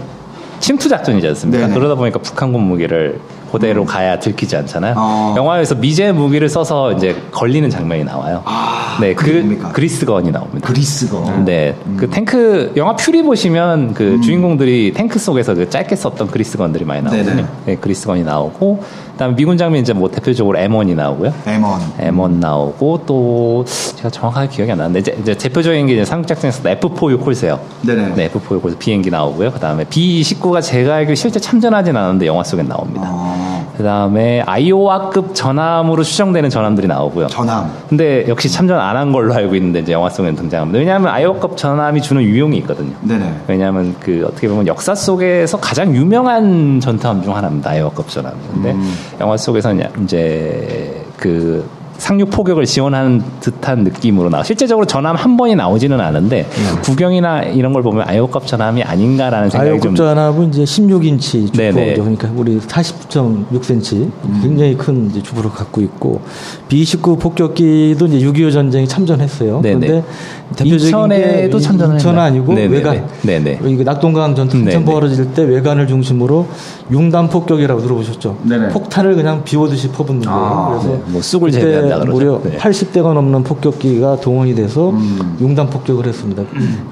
침투 0.61 0.89
작전이지 0.89 1.27
않습니까? 1.29 1.67
네네. 1.67 1.79
그러다 1.79 1.95
보니까 1.97 2.19
북한군 2.21 2.63
무기를 2.63 3.21
그대로 3.51 3.85
가야 3.85 4.19
들키지 4.19 4.57
않잖아요. 4.57 4.95
어. 4.97 5.35
영화에서 5.37 5.75
미제 5.75 6.13
무기를 6.13 6.49
써서 6.49 6.93
이제 6.93 7.17
걸리는 7.31 7.69
장면이 7.71 8.05
나와요. 8.05 8.43
아, 8.45 8.99
네, 9.01 9.15
그? 9.15 9.59
그리스건이 9.73 10.31
나옵니다. 10.31 10.67
그리스거. 10.67 11.43
네, 11.45 11.75
그 11.97 12.09
탱크 12.09 12.73
영화 12.77 12.97
퓨리 12.97 13.23
보시면 13.23 13.95
그 13.95 14.21
주인공들이 14.21 14.93
탱크 14.95 15.19
속에서 15.19 15.55
그 15.55 15.69
짧게 15.69 15.97
썼던 15.97 16.29
그리스건들이 16.29 16.85
많이 16.85 17.03
나오거든요. 17.03 17.35
네네. 17.35 17.47
네, 17.67 17.77
그리스건이 17.77 18.25
나오고 18.25 18.83
그다음에 19.21 19.37
미군 19.37 19.59
장면 19.59 19.83
이제 19.83 19.93
뭐 19.93 20.11
대표적으로 20.11 20.59
M1이 20.59 20.95
나오고요. 20.95 21.33
M1. 21.45 21.99
M1 21.99 22.31
나오고 22.39 23.03
또 23.05 23.65
제가 23.97 24.09
정확하게 24.09 24.49
기억이 24.49 24.73
안 24.73 24.79
나는데 24.79 25.01
이제, 25.01 25.17
이제 25.21 25.35
대표적인 25.35 25.87
게 25.87 25.93
이제 25.93 26.07
상륙작전에서 26.07 26.63
F4 26.63 27.11
요콜세요. 27.13 27.61
네네. 27.83 28.15
네, 28.17 28.31
F4 28.31 28.55
요콜세 28.55 28.79
비행기 28.79 29.11
나오고요. 29.11 29.53
그다음에 29.53 29.85
B29가 29.85 30.63
제가 30.63 30.95
알기로 30.95 31.15
실제 31.17 31.39
참전하진 31.39 31.95
않았는데 31.95 32.27
영화 32.27 32.43
속엔 32.43 32.67
나옵니다. 32.67 33.03
어, 33.13 33.40
그 33.77 33.83
다음에 33.83 34.43
아이오와급 34.43 35.35
전함으로 35.35 36.03
추정되는 36.03 36.51
전함들이 36.51 36.87
나오고요. 36.87 37.29
전함. 37.29 37.71
근데 37.89 38.27
역시 38.29 38.51
참전 38.51 38.79
안 38.79 38.97
한 39.01 39.13
걸로 39.13 39.33
알고 39.33 39.55
있는데 39.55 39.79
이제 39.81 39.93
영화 39.93 40.11
속에는 40.11 40.37
등장합니다. 40.37 40.79
왜냐하면 40.79 41.13
아이오급 41.13 41.57
전함이 41.57 42.03
주는 42.03 42.21
유용이 42.23 42.59
있거든요. 42.59 42.93
네네. 43.01 43.35
왜냐하면 43.47 43.95
그 44.01 44.25
어떻게 44.27 44.49
보면 44.49 44.67
역사 44.67 44.95
속에서 44.95 45.59
가장 45.59 45.95
유명한 45.95 46.81
전투함 46.81 47.23
중 47.23 47.35
하나입니다. 47.35 47.71
아이오급 47.71 48.09
전함. 48.09 48.33
근데 48.53 48.73
음. 48.73 48.95
영화 49.21 49.37
속에서 49.37 49.73
이제 50.03 51.03
그 51.17 51.67
상륙 52.01 52.31
포격을 52.31 52.65
지원하는 52.65 53.23
듯한 53.41 53.85
느낌으로 53.85 54.31
나와. 54.31 54.43
실제적으로 54.43 54.87
전함 54.87 55.17
한 55.17 55.37
번이 55.37 55.55
나오지는 55.55 56.01
않은데 56.01 56.49
음. 56.51 56.83
구경이나 56.83 57.43
이런 57.43 57.75
걸 57.75 57.83
보면 57.83 58.09
아이오급 58.09 58.47
전함이 58.47 58.83
아닌가라는 58.83 59.51
생각이 59.51 59.81
좀 59.81 59.91
아이오급 59.91 59.97
전압은 59.97 60.49
이제 60.49 60.65
16인치 60.65 61.53
네네. 61.53 61.95
주포죠. 61.95 62.03
그러니까 62.03 62.31
우리 62.35 62.59
40.6cm 62.59 64.11
굉장히 64.41 64.77
큰 64.79 65.11
이제 65.11 65.23
주포를 65.23 65.51
갖고 65.51 65.83
있고 65.83 66.23
B29 66.71 67.21
폭격기도 67.21 68.07
이제 68.07 68.27
6.25 68.27 68.53
전쟁에 68.53 68.87
참전했어요. 68.87 69.61
네네. 69.61 69.87
그런데 69.87 70.09
대표적인 70.57 70.87
인천에도 70.87 71.59
게 71.59 71.63
참전을 71.63 71.95
인천? 71.97 72.19
아니고 72.19 72.55
네네네. 72.55 72.77
외관. 72.77 73.09
네네. 73.23 73.61
이거 73.67 73.85
낙동강 73.85 74.35
전투 74.35 74.57
네네. 74.57 74.75
한참 74.75 74.85
벌어질 74.93 75.33
때 75.35 75.43
외관을 75.43 75.87
중심으로 75.87 76.47
융단 76.91 77.29
폭격이라고 77.29 77.83
들어보셨죠? 77.83 78.39
네네. 78.45 78.69
폭탄을 78.71 79.15
그냥 79.15 79.45
비오듯이 79.45 79.91
퍼붓는 79.91 80.23
거예요. 80.23 80.41
아, 80.41 80.69
그래서 80.71 80.89
네. 80.89 81.03
뭐 81.07 81.21
쑥을 81.21 81.51
재배한 81.51 81.90
다 81.91 82.01
그러죠. 82.01 82.13
무려 82.13 82.41
네. 82.43 82.57
80대가 82.57 83.13
넘는 83.13 83.45
폭격기가 83.45 84.21
동원이 84.21 84.55
돼서 84.55 84.91
음. 84.91 85.37
융단 85.41 85.69
폭격을 85.71 86.07
했습니다. 86.07 86.43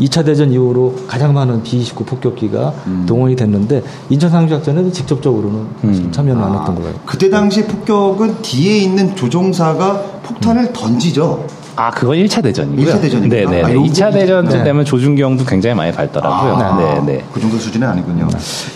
2차 0.00 0.24
대전 0.24 0.52
이후로 0.52 0.94
가장 1.06 1.32
많은 1.34 1.62
B-29 1.62 2.06
폭격기가 2.06 2.72
음. 2.86 3.04
동원이 3.08 3.36
됐는데 3.36 3.82
인천 4.10 4.30
상륙작전에도 4.30 4.92
직접적으로는 4.92 5.58
음. 5.84 6.08
참여는 6.10 6.42
안 6.42 6.52
아, 6.52 6.58
했던 6.58 6.74
거예요. 6.76 6.94
그때 7.06 7.30
당시 7.30 7.64
폭격은 7.64 8.42
뒤에 8.42 8.78
있는 8.78 9.14
조종사가 9.16 10.02
폭탄을 10.24 10.72
던지죠. 10.72 11.46
아, 11.76 11.90
그건 11.92 12.16
1차 12.16 12.42
대전이고요. 12.42 12.86
1차 12.86 13.00
대전입니까? 13.00 13.50
네네. 13.50 13.62
아, 13.62 13.68
네, 13.68 13.74
요거 13.74 13.86
2차 13.86 14.12
대전 14.12 14.48
네. 14.48 14.64
때문에 14.64 14.84
조준경도 14.84 15.44
굉장히 15.44 15.76
많이 15.76 15.92
밟더라고요. 15.92 16.52
아, 16.54 16.76
네, 16.76 17.00
네. 17.06 17.24
그 17.32 17.40
정도 17.40 17.56
수준은 17.56 17.86
아니군요. 17.86 18.26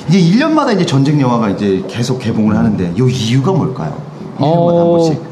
이게 0.08 0.20
1년마다 0.20 0.72
이제 0.72 0.86
전쟁 0.86 1.20
영화가 1.20 1.50
이제 1.50 1.82
계속 1.88 2.20
개봉을 2.20 2.56
하는데 2.56 2.92
요 2.96 3.08
이유가 3.08 3.50
뭘까요? 3.50 3.92
1년마다 4.38 4.76
한 4.76 4.86
어, 4.86 4.90
번씩. 4.92 5.31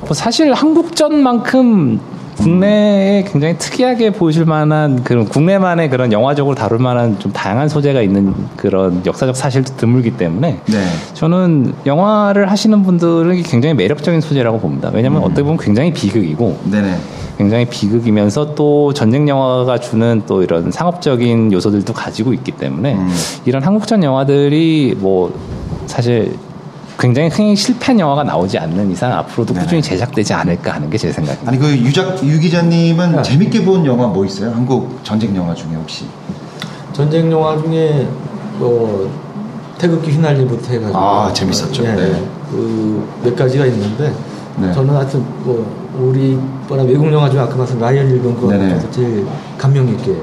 뭐 0.00 0.14
사실 0.14 0.52
한국전만큼 0.52 2.00
국내에 2.36 3.24
굉장히 3.24 3.56
특이하게 3.56 4.10
보실 4.10 4.44
만한 4.44 5.02
그런 5.02 5.24
국내만의 5.24 5.90
그런 5.90 6.12
영화적으로 6.12 6.54
다룰 6.54 6.78
만한 6.78 7.18
좀 7.18 7.32
다양한 7.32 7.68
소재가 7.68 8.02
있는 8.02 8.34
그런 8.56 9.02
역사적 9.04 9.34
사실도 9.36 9.76
드물기 9.76 10.12
때문에 10.12 10.60
네. 10.66 10.84
저는 11.14 11.74
영화를 11.86 12.50
하시는 12.50 12.82
분들은 12.82 13.42
굉장히 13.42 13.74
매력적인 13.74 14.20
소재라고 14.20 14.60
봅니다. 14.60 14.90
왜냐하면 14.92 15.22
어떻게 15.22 15.42
보면 15.42 15.56
굉장히 15.56 15.92
비극이고 15.92 16.58
네네. 16.64 16.96
굉장히 17.38 17.66
비극이면서 17.66 18.54
또 18.54 18.92
전쟁 18.94 19.28
영화가 19.28 19.78
주는 19.78 20.22
또 20.26 20.42
이런 20.42 20.70
상업적인 20.70 21.52
요소들도 21.52 21.92
가지고 21.92 22.32
있기 22.32 22.52
때문에 22.52 22.94
음. 22.94 23.08
이런 23.44 23.62
한국전 23.62 24.02
영화들이 24.02 24.96
뭐 24.98 25.38
사실 25.86 26.34
굉장히 26.98 27.28
흥행 27.28 27.54
실패한 27.54 28.00
영화가 28.00 28.24
나오지 28.24 28.58
않는 28.58 28.90
이상 28.90 29.12
앞으로도 29.12 29.52
네네. 29.52 29.64
꾸준히 29.64 29.82
제작되지 29.82 30.32
않을까 30.32 30.74
하는 30.74 30.88
게 30.90 30.96
제 30.96 31.12
생각입니다. 31.12 31.50
아니 31.50 31.58
그 31.60 31.68
유작 31.86 32.24
유 32.26 32.40
기자님은 32.40 33.16
네. 33.16 33.22
재밌게 33.22 33.64
본 33.64 33.84
영화 33.84 34.06
뭐 34.06 34.24
있어요? 34.24 34.50
한국 34.50 34.98
전쟁 35.04 35.36
영화 35.36 35.54
중에 35.54 35.74
혹시? 35.74 36.06
전쟁 36.94 37.30
영화 37.30 37.56
중에 37.60 38.08
뭐 38.58 39.10
태극기 39.76 40.10
휘날리부터 40.12 40.72
해가지고 40.72 40.98
아, 40.98 41.30
재밌었죠. 41.34 41.84
예, 41.84 41.92
네. 41.92 42.26
그몇 42.50 43.36
가지가 43.36 43.66
있는데 43.66 44.14
네. 44.56 44.72
저는 44.72 44.94
하여튼 44.96 45.22
뭐 45.44 45.84
우리 46.00 46.38
뻔한 46.66 46.86
외국 46.86 47.12
영화 47.12 47.28
중에 47.28 47.40
아까 47.40 47.54
말씀 47.56 47.78
라이언 47.78 48.08
일병 48.08 48.34
그거 48.36 48.48
네네. 48.48 48.68
중에서 48.70 48.90
제일 48.90 49.26
감명 49.58 49.86
있게 49.90 50.16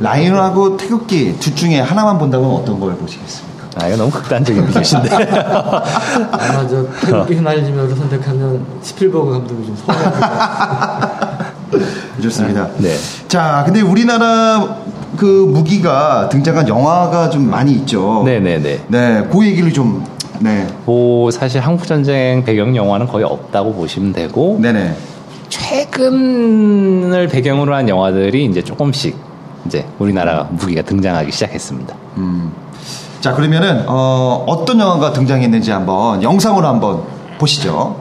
라이언하고 0.00 0.76
태극기 0.76 1.36
둘 1.38 1.54
중에 1.54 1.78
하나만 1.80 2.18
본다면 2.18 2.50
어떤 2.50 2.80
걸 2.80 2.96
보시겠습니까? 2.96 3.57
아, 3.80 3.86
이거 3.86 3.96
너무 3.96 4.10
극단적인 4.10 4.66
비교신데. 4.66 5.08
아마 5.10 6.66
저 6.68 6.84
태극기 7.00 7.34
휘날리면서 7.34 7.94
선택하면 7.94 8.64
스필버그 8.82 9.30
감독이 9.30 9.66
좀 9.66 9.76
서운할 9.76 11.52
좋습니다. 12.22 12.68
네. 12.78 12.96
자, 13.28 13.62
근데 13.64 13.80
우리나라 13.80 14.78
그 15.16 15.24
무기가 15.24 16.28
등장한 16.28 16.68
영화가 16.68 17.30
좀 17.30 17.48
많이 17.48 17.72
있죠. 17.72 18.22
네네네. 18.24 18.84
네, 18.88 19.28
그 19.30 19.46
얘기를 19.46 19.72
좀 19.72 20.04
네, 20.40 20.66
뭐 20.84 21.30
사실 21.30 21.60
한국 21.60 21.86
전쟁 21.86 22.44
배경 22.44 22.74
영화는 22.76 23.06
거의 23.06 23.24
없다고 23.24 23.74
보시면 23.74 24.12
되고 24.12 24.58
네네. 24.60 24.96
최근을 25.48 27.28
배경으로 27.28 27.74
한 27.74 27.88
영화들이 27.88 28.44
이제 28.44 28.62
조금씩 28.62 29.16
이제 29.66 29.84
우리나라 29.98 30.48
무기가 30.50 30.82
등장하기 30.82 31.32
시작했습니다. 31.32 31.94
음. 32.18 32.52
자, 33.20 33.34
그러면은 33.34 33.84
어, 33.86 34.44
어떤 34.46 34.78
영화가 34.80 35.12
등장했는지 35.12 35.70
한번 35.70 36.22
영상으로 36.22 36.66
한번 36.66 37.02
보시죠. 37.38 37.96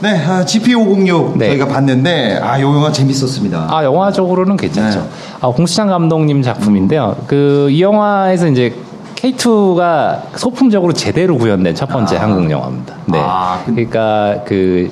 네, 0.00 0.10
아, 0.24 0.44
GP506 0.44 1.36
네. 1.38 1.48
저희가 1.48 1.66
봤는데 1.66 2.38
아, 2.40 2.60
요 2.60 2.66
영화 2.72 2.92
재밌었습니다. 2.92 3.66
아 3.68 3.82
영화적으로는 3.82 4.56
괜찮죠. 4.56 5.00
네. 5.00 5.06
아 5.40 5.48
홍수창 5.48 5.88
감독님 5.88 6.42
작품인데요. 6.42 7.16
그이 7.26 7.82
영화에서 7.82 8.46
이제 8.46 8.76
K2가 9.16 10.20
소품적으로 10.36 10.92
제대로 10.92 11.36
구현된 11.36 11.74
첫 11.74 11.88
번째 11.88 12.16
아. 12.16 12.22
한국 12.22 12.48
영화입니다. 12.48 12.94
네. 13.06 13.18
아, 13.20 13.60
그- 13.66 13.72
그러니까 13.74 14.42
그 14.46 14.88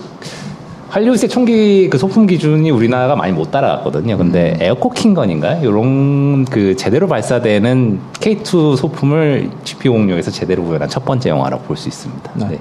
할리우드의 0.88 1.28
총기 1.28 1.88
그 1.90 1.98
소품 1.98 2.26
기준이 2.26 2.70
우리나라가 2.70 3.16
많이 3.16 3.32
못 3.32 3.50
따라갔거든요. 3.50 4.16
근데 4.16 4.54
음. 4.56 4.62
에어코킹건인가요? 4.62 5.62
이런 5.62 6.44
그 6.44 6.76
제대로 6.76 7.08
발사되는 7.08 7.98
K2 8.20 8.76
소품을 8.76 9.50
GP506에서 9.64 10.32
제대로 10.32 10.62
구현한 10.64 10.88
첫 10.88 11.04
번째 11.04 11.30
영화라고 11.30 11.64
볼 11.64 11.76
수 11.76 11.88
있습니다. 11.88 12.30
네. 12.36 12.48
네. 12.50 12.58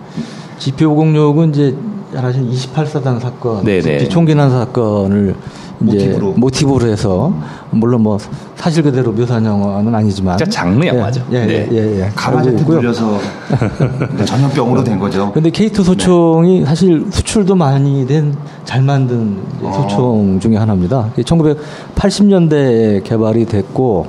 GP506은 0.60 1.50
이제 1.52 1.76
잘 2.14 2.26
아시는 2.26 2.50
28사단 2.52 3.20
사건, 3.20 3.64
네네. 3.64 3.82
GP 4.00 4.10
총기 4.10 4.36
난 4.36 4.50
사건을 4.50 5.36
이제 5.65 5.65
모티브로. 5.86 6.34
모티브로 6.38 6.88
해서 6.88 7.34
물론 7.72 8.02
뭐 8.04 8.18
사실 8.56 8.84
그대로 8.84 9.12
묘사한 9.12 9.46
영화는 9.46 9.94
아니지만 9.94 10.38
진짜 10.38 10.50
장르 10.52 10.86
영화죠. 10.86 11.24
예, 11.32 11.38
예, 11.38 11.46
네. 11.46 11.68
예, 11.72 12.02
예. 12.02 12.12
가마제트 12.16 12.50
알고 12.58 12.62
있고요. 12.62 12.78
눌려서 12.82 13.20
전염병으로 14.26 14.84
된 14.84 14.98
거죠. 15.00 15.32
근데 15.34 15.50
K2 15.50 15.84
소총이 15.84 16.66
사실 16.66 17.06
수출도 17.12 17.56
많이 17.56 18.06
된 18.08 18.36
잘 18.66 18.82
만든 18.82 19.38
어. 19.62 19.72
소총 19.72 20.40
중에 20.40 20.58
하나입니다. 20.58 21.12
1980년대에 21.18 23.04
개발이 23.04 23.46
됐고 23.46 24.08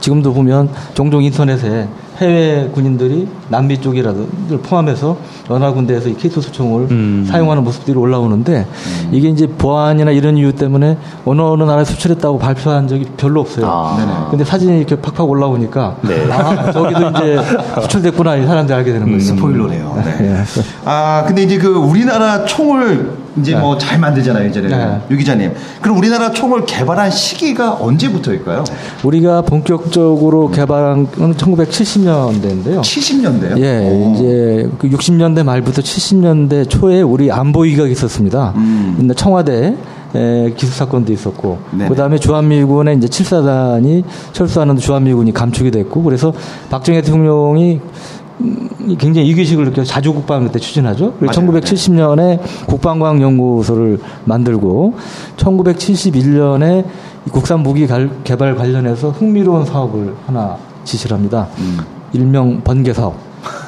지금도 0.00 0.32
보면 0.34 0.68
종종 0.94 1.22
인터넷에 1.22 1.86
해외 2.18 2.68
군인들이 2.74 3.28
남미 3.48 3.80
쪽이라든지 3.80 4.58
포함해서 4.58 5.16
여러 5.50 5.72
군데에서 5.72 6.08
이 6.08 6.14
K2 6.14 6.40
소총을 6.40 6.88
음. 6.90 7.26
사용하는 7.28 7.64
모습들이 7.64 7.96
올라오는데 7.96 8.66
이게 9.12 9.28
이제 9.28 9.46
보안이나 9.46 10.10
이런 10.10 10.36
이유 10.36 10.52
때문에 10.52 10.98
어느 11.24 11.40
어느 11.40 11.62
나라에 11.62 11.84
수출했다고 11.84 12.38
발표한 12.38 12.88
적이 12.88 13.06
별로 13.16 13.40
없어요. 13.40 13.66
아. 13.66 13.96
네네. 13.98 14.12
근데 14.30 14.44
사진이 14.44 14.78
이렇게 14.78 14.96
팍팍 14.96 15.28
올라오니까 15.28 15.96
네. 16.02 16.30
아 16.30 16.70
저기도 16.70 17.10
이제 17.10 17.38
수출됐구나 17.82 18.36
이 18.36 18.46
사람들이 18.46 18.76
알게 18.76 18.92
되는 18.92 19.06
거예요. 19.06 19.20
스포일러네요. 19.20 20.02
네. 20.04 20.16
예. 20.20 20.44
아, 20.84 21.24
근데 21.26 21.42
이제 21.42 21.58
그 21.58 21.68
우리나라 21.68 22.44
총을 22.44 23.27
이제 23.36 23.54
네. 23.54 23.60
뭐잘 23.60 23.98
만들잖아요, 23.98 24.48
이제는. 24.48 24.70
네. 24.70 25.00
유 25.10 25.16
기자님. 25.16 25.52
그럼 25.80 25.98
우리나라 25.98 26.30
총을 26.30 26.64
개발한 26.66 27.10
시기가 27.10 27.74
언제부터일까요? 27.80 28.64
우리가 29.04 29.42
본격적으로 29.42 30.50
개발한 30.50 31.10
건 31.10 31.34
1970년대인데요. 31.34 32.80
70년대요? 32.80 33.58
예, 33.58 34.12
이제 34.14 34.70
그 34.78 34.88
60년대 34.88 35.44
말부터 35.44 35.82
70년대 35.82 36.68
초에 36.68 37.02
우리 37.02 37.30
안보위가 37.30 37.86
있었습니다. 37.86 38.52
음. 38.56 39.10
청와대 39.16 39.74
에, 40.14 40.54
기숙 40.56 40.74
사건도 40.74 41.12
있었고, 41.12 41.58
네네. 41.72 41.88
그 41.88 41.94
다음에 41.94 42.18
주한미군의 42.18 42.96
이제 42.96 43.06
7사단이 43.06 44.04
철수하는 44.32 44.78
주한미군이 44.78 45.32
감축이 45.34 45.70
됐고, 45.70 46.02
그래서 46.02 46.32
박정희 46.70 47.02
대통령이 47.02 47.74
음, 47.74 47.90
굉장히 48.98 49.26
이기식을 49.28 49.64
느껴 49.66 49.82
자주 49.84 50.12
국방 50.14 50.44
그때 50.44 50.58
추진하죠. 50.58 51.14
그리고 51.18 51.26
맞아요. 51.40 51.50
1970년에 51.60 52.38
국방과학연구소를 52.66 53.98
만들고 54.24 54.94
1971년에 55.36 56.84
국산 57.32 57.60
무기 57.60 57.86
갈- 57.86 58.10
개발 58.24 58.54
관련해서 58.56 59.10
흥미로운 59.10 59.64
사업을 59.64 60.14
하나 60.26 60.56
지시를 60.84 61.16
합니다. 61.16 61.48
음. 61.58 61.78
일명 62.12 62.60
번개 62.62 62.92
사업. 62.94 63.14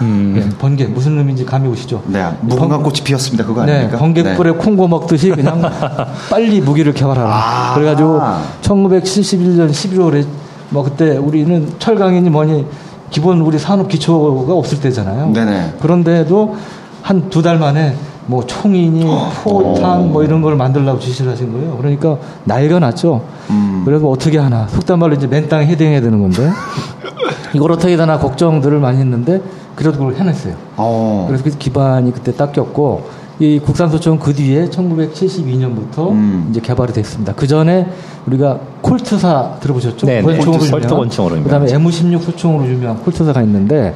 음. 0.03 0.35
예, 0.37 0.57
번개 0.59 0.85
무슨 0.87 1.19
의미인지 1.19 1.45
감이 1.45 1.69
오시죠? 1.69 2.03
네, 2.07 2.27
무궁화 2.41 2.69
번- 2.77 2.83
꽃이 2.85 3.01
피었습니다. 3.05 3.45
그거 3.45 3.65
네, 3.65 3.73
아닙니까? 3.77 3.99
번개불에 3.99 4.53
콩고 4.53 4.89
먹듯이 4.89 5.31
그냥 5.31 5.61
빨리 6.31 6.61
무기를 6.61 6.93
개발하라. 6.93 7.31
아. 7.31 7.75
그래가지고 7.75 8.21
1971년 8.63 9.71
11월에 9.71 10.25
뭐 10.71 10.85
그때 10.85 11.17
우리는 11.17 11.69
철강이니 11.79 12.31
뭐니 12.31 12.67
기본 13.11 13.41
우리 13.41 13.59
산업 13.59 13.89
기초가 13.89 14.53
없을 14.55 14.81
때잖아요. 14.81 15.33
네네. 15.33 15.75
그런데도 15.81 16.57
한 17.03 17.29
두 17.31 17.43
달 17.43 17.59
만에 17.59 17.95
뭐 18.27 18.45
총이니 18.47 19.05
포탄 19.43 20.13
뭐 20.13 20.23
이런 20.23 20.41
걸 20.43 20.55
만들려고 20.55 21.01
지시를 21.01 21.33
하신 21.33 21.53
거예요. 21.53 21.77
그러니까 21.79 22.19
나이가 22.45 22.79
났죠. 22.79 23.23
음. 23.51 23.83
그래서 23.85 24.07
어떻게 24.09 24.39
하나 24.39 24.69
속단 24.69 24.99
말로 24.99 25.15
이제 25.15 25.27
맨 25.27 25.49
땅에 25.49 25.67
헤딩해야 25.67 26.01
되는 26.01 26.21
건데 26.21 26.49
이걸 27.55 27.73
어떻게 27.73 27.97
하나 27.97 28.19
걱정들을 28.19 28.79
많이 28.79 28.99
했는데 28.99 29.41
그래도 29.75 29.99
그걸 29.99 30.15
해냈어요. 30.15 30.55
어. 30.77 31.25
그래서 31.27 31.43
그 31.45 31.51
기반이 31.59 32.13
그때 32.13 32.33
닦였고 32.37 33.03
이 33.41 33.59
국산소총 33.59 34.19
그 34.19 34.35
뒤에 34.35 34.67
1972년부터 34.69 36.11
음. 36.11 36.49
이제 36.51 36.61
개발이 36.61 36.93
됐습니다. 36.93 37.33
그 37.35 37.47
전에 37.47 37.87
우리가 38.27 38.61
콜트사 38.83 39.57
들어보셨죠? 39.61 40.07
네, 40.07 40.21
네. 40.21 40.37
권총으로 40.37 40.63
콜트- 40.63 40.89
권총으로 40.91 41.43
그다음에 41.45 41.67
유명하죠. 41.73 41.91
M16 42.19 42.21
소총으로 42.23 42.69
유명한 42.69 43.03
콜트사가 43.03 43.41
있는데 43.43 43.95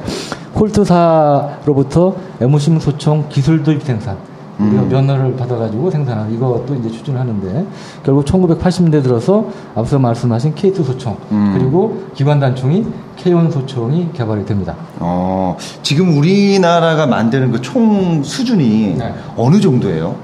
콜트사로부터 0.53 2.15
M16 2.41 2.79
소총 2.79 3.25
기술 3.29 3.61
도입 3.63 3.83
생산 3.83 4.17
우리가 4.59 4.83
음. 4.83 4.89
면허를 4.89 5.35
받아가지고 5.35 5.91
생산하는 5.91 6.33
이것도 6.33 6.75
이제 6.79 6.89
추진하는데 6.89 7.65
결국 8.03 8.23
1980년대 8.25 9.03
들어서 9.03 9.45
앞서 9.75 9.99
말씀하신 9.99 10.55
K2 10.55 10.83
소총 10.85 11.17
음. 11.31 11.53
그리고 11.57 12.03
기관 12.15 12.39
단총이 12.39 12.85
K1 13.17 13.51
소총이 13.51 14.11
개발이 14.13 14.45
됩니다. 14.45 14.75
어, 14.99 15.57
지금 15.83 16.17
우리나라가 16.17 17.05
만드는 17.07 17.51
그 17.51 17.61
총 17.61 18.23
수준이 18.23 18.95
네. 18.97 19.13
어느 19.35 19.59
정도예요? 19.59 20.15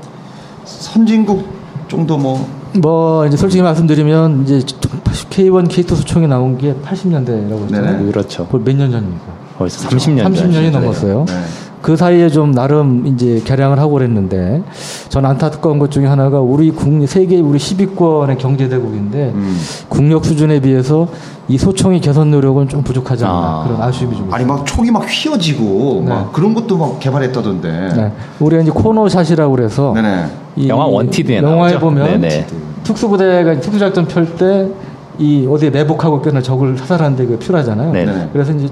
선진국 0.65 1.45
정도 1.87 2.17
뭐 2.17 2.61
뭐 2.73 3.25
이제 3.27 3.35
솔직히 3.35 3.61
말씀드리면 3.61 4.43
이제 4.43 4.59
K1, 4.59 5.67
K2 5.67 5.89
소총이 5.93 6.25
나온 6.27 6.57
게 6.57 6.73
80년대라고 6.73 7.63
했잖아요. 7.63 7.97
네네. 7.97 8.05
그렇죠. 8.11 8.47
몇 8.49 8.73
년 8.77 8.91
전입니까? 8.91 9.25
벌써 9.57 9.89
30년 9.89 10.23
30년이 10.33 10.71
넘었어요. 10.71 11.25
네. 11.27 11.33
그 11.81 11.95
사이에 11.95 12.29
좀 12.29 12.53
나름 12.53 13.07
이제 13.07 13.41
개량을 13.43 13.79
하고 13.79 13.93
그랬는데 13.93 14.61
전 15.09 15.25
안타까운 15.25 15.79
것 15.79 15.89
중에 15.89 16.05
하나가 16.05 16.39
우리 16.39 16.69
국내 16.71 17.07
세계 17.07 17.39
우리 17.39 17.57
10위권의 17.57 18.37
경제 18.37 18.69
대국인데 18.69 19.31
음. 19.33 19.57
국력 19.89 20.25
수준에 20.25 20.59
비해서 20.59 21.07
이 21.47 21.57
소총의 21.57 21.99
개선 22.01 22.31
노력은 22.31 22.69
좀 22.69 22.83
부족하지 22.83 23.25
않나 23.25 23.35
아. 23.35 23.63
그런 23.67 23.81
아쉬움이 23.81 24.15
좀 24.15 24.25
있어요. 24.27 24.35
아니 24.35 24.45
막 24.45 24.65
총이 24.65 24.91
막 24.91 25.03
휘어지고 25.09 26.03
네. 26.05 26.09
막 26.09 26.31
그런 26.31 26.53
것도 26.53 26.77
막 26.77 26.99
개발했다던데. 26.99 27.93
네. 27.95 28.11
우리가 28.39 28.61
이제 28.61 28.71
코너샷이라고 28.71 29.55
그래서 29.55 29.93
네네. 29.95 30.25
이 30.57 30.69
영화 30.69 30.85
원티드에 30.85 31.37
영화에 31.37 31.71
나오죠? 31.71 31.79
보면 31.79 32.21
네네. 32.21 32.45
특수부대가 32.83 33.59
특수작전 33.59 34.07
펼 34.07 34.25
때 34.37 34.91
이 35.19 35.45
어디에 35.47 35.69
매복하고 35.69 36.17
있거나 36.17 36.41
적을 36.41 36.77
사살하는데 36.77 37.25
그 37.27 37.37
필요하잖아요. 37.37 37.91
네네. 37.91 38.29
그래서 38.33 38.53
이제 38.53 38.67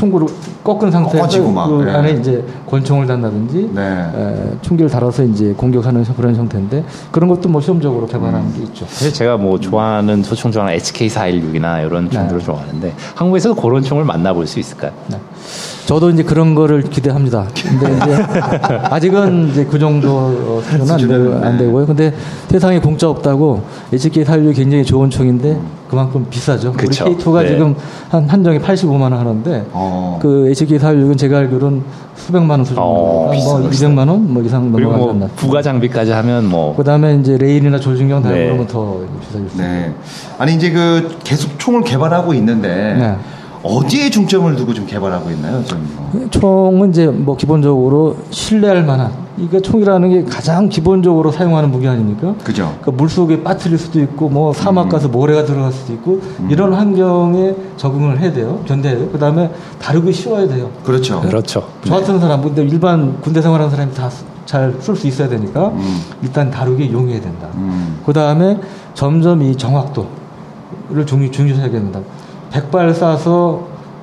총구를 0.00 0.26
꺾은 0.64 0.90
상태에서 0.90 1.50
막, 1.50 1.68
그 1.68 1.82
네. 1.82 1.90
안에 1.90 2.12
이제 2.12 2.42
권총을 2.66 3.06
단다든지 3.06 3.70
네. 3.74 3.82
에, 3.82 4.56
총기를 4.62 4.90
달아서 4.90 5.24
이제 5.24 5.52
공격하는 5.54 6.04
그런 6.16 6.34
형태인데 6.34 6.84
그런 7.10 7.28
것도 7.28 7.50
뭐 7.50 7.60
시험적으로 7.60 8.06
개발하는 8.06 8.40
음. 8.40 8.54
게 8.56 8.62
있죠. 8.64 8.86
사실 8.88 9.12
제가 9.12 9.36
뭐 9.36 9.60
좋아하는 9.60 10.22
소총 10.22 10.52
좋아하는 10.52 10.78
HK416이나 10.78 11.86
이런 11.86 12.10
총들을 12.10 12.38
네. 12.38 12.44
좋아하는데 12.44 12.94
한국에서도 13.14 13.60
그런 13.60 13.82
총을 13.82 14.04
만나볼 14.04 14.46
수 14.46 14.58
있을까요? 14.58 14.92
네. 15.08 15.18
저도 15.84 16.10
이제 16.10 16.22
그런 16.22 16.54
거를 16.54 16.82
기대합니다. 16.82 17.46
근데 17.62 17.96
이제 17.96 18.22
아직은 18.90 19.48
이제 19.48 19.64
그 19.66 19.78
정도 19.78 20.16
어, 20.16 20.60
수준은 20.62 20.80
안, 20.80 20.98
수준은, 20.98 21.40
되, 21.40 21.46
안 21.46 21.58
네. 21.58 21.64
되고요. 21.64 21.84
근데 21.84 22.14
세상에 22.48 22.78
공짜 22.78 23.08
없다고 23.10 23.62
HK 23.92 24.24
살류 24.24 24.52
굉장히 24.54 24.84
좋은 24.84 25.10
총인데 25.10 25.60
그만큼 25.90 26.24
비싸죠. 26.30 26.72
그쵸. 26.72 27.04
우리 27.06 27.16
K2가 27.16 27.42
네. 27.42 27.48
지금 27.48 27.74
한 28.10 28.28
한정에 28.28 28.60
85만 28.60 29.00
원 29.02 29.12
하는데 29.14 29.66
어. 29.72 30.20
그 30.22 30.48
HK 30.50 30.78
살류는 30.78 31.16
제가 31.16 31.38
알기로는 31.38 31.82
수백만 32.14 32.60
원 32.60 32.64
수준입니다. 32.64 32.80
어, 32.80 33.24
뭐 33.24 33.30
비싸요, 33.32 33.68
200만 33.70 34.08
원 34.08 34.20
뭐 34.20 34.40
이상 34.44 34.70
그리고 34.70 34.92
넘어가지 34.92 35.18
뭐 35.18 35.26
않나. 35.26 35.34
부가 35.34 35.60
장비까지 35.62 36.12
하면 36.12 36.46
뭐 36.48 36.76
그다음에 36.76 37.16
이제 37.16 37.36
레일이나 37.36 37.80
조준경 37.80 38.22
달고 38.22 38.38
네. 38.38 38.44
그러면 38.44 38.66
더 38.68 39.00
비싸질 39.20 39.48
수 39.50 39.56
있어요. 39.56 39.66
네. 39.68 39.92
아니 40.38 40.54
이제 40.54 40.70
그 40.70 41.18
계속 41.24 41.58
총을 41.58 41.82
개발하고 41.82 42.34
있는데 42.34 42.68
네. 42.96 43.16
어디에 43.64 44.10
중점을 44.10 44.54
두고 44.54 44.72
좀 44.72 44.86
개발하고 44.86 45.28
있나요? 45.32 45.64
좀. 45.64 45.84
뭐. 45.96 46.28
총은 46.30 46.90
이제 46.90 47.08
뭐 47.08 47.36
기본적으로 47.36 48.16
신뢰할 48.30 48.84
만한 48.84 49.10
이게 49.40 49.60
총이라는 49.60 50.08
게 50.10 50.24
가장 50.24 50.68
기본적으로 50.68 51.30
사용하는 51.32 51.70
무기 51.70 51.88
아닙니까? 51.88 52.34
그죠? 52.44 52.76
그 52.82 52.90
물속에 52.90 53.42
빠뜨릴 53.42 53.78
수도 53.78 54.00
있고 54.00 54.28
뭐 54.28 54.52
사막 54.52 54.88
가서 54.88 55.08
모래가 55.08 55.44
들어갈 55.44 55.72
수도 55.72 55.92
있고 55.94 56.20
이런 56.48 56.72
환경에 56.74 57.54
적응을 57.76 58.20
해야 58.20 58.32
돼요. 58.32 58.60
견뎌야 58.66 58.96
돼요. 58.96 59.08
그다음에 59.10 59.50
다루기 59.80 60.12
쉬워야 60.12 60.46
돼요. 60.46 60.70
그렇죠. 60.84 61.20
그렇죠. 61.22 61.66
저 61.84 61.94
같은 61.94 62.20
사람 62.20 62.42
근데 62.42 62.62
일반 62.64 63.20
군대 63.20 63.40
생활하는 63.40 63.70
사람이 63.70 63.94
다 63.94 64.10
잘 64.46 64.74
쓸 64.80 64.96
수 64.96 65.06
있어야 65.06 65.28
되니까 65.28 65.68
음. 65.68 66.00
일단 66.22 66.50
다루기 66.50 66.92
용이해야 66.92 67.20
된다. 67.20 67.46
음. 67.54 68.00
그다음에 68.04 68.58
점점 68.94 69.42
이 69.42 69.54
정확도를 69.56 71.06
중요 71.06 71.30
중요시하겠다. 71.30 72.00
100발 72.50 72.92
쏴서 72.92 73.60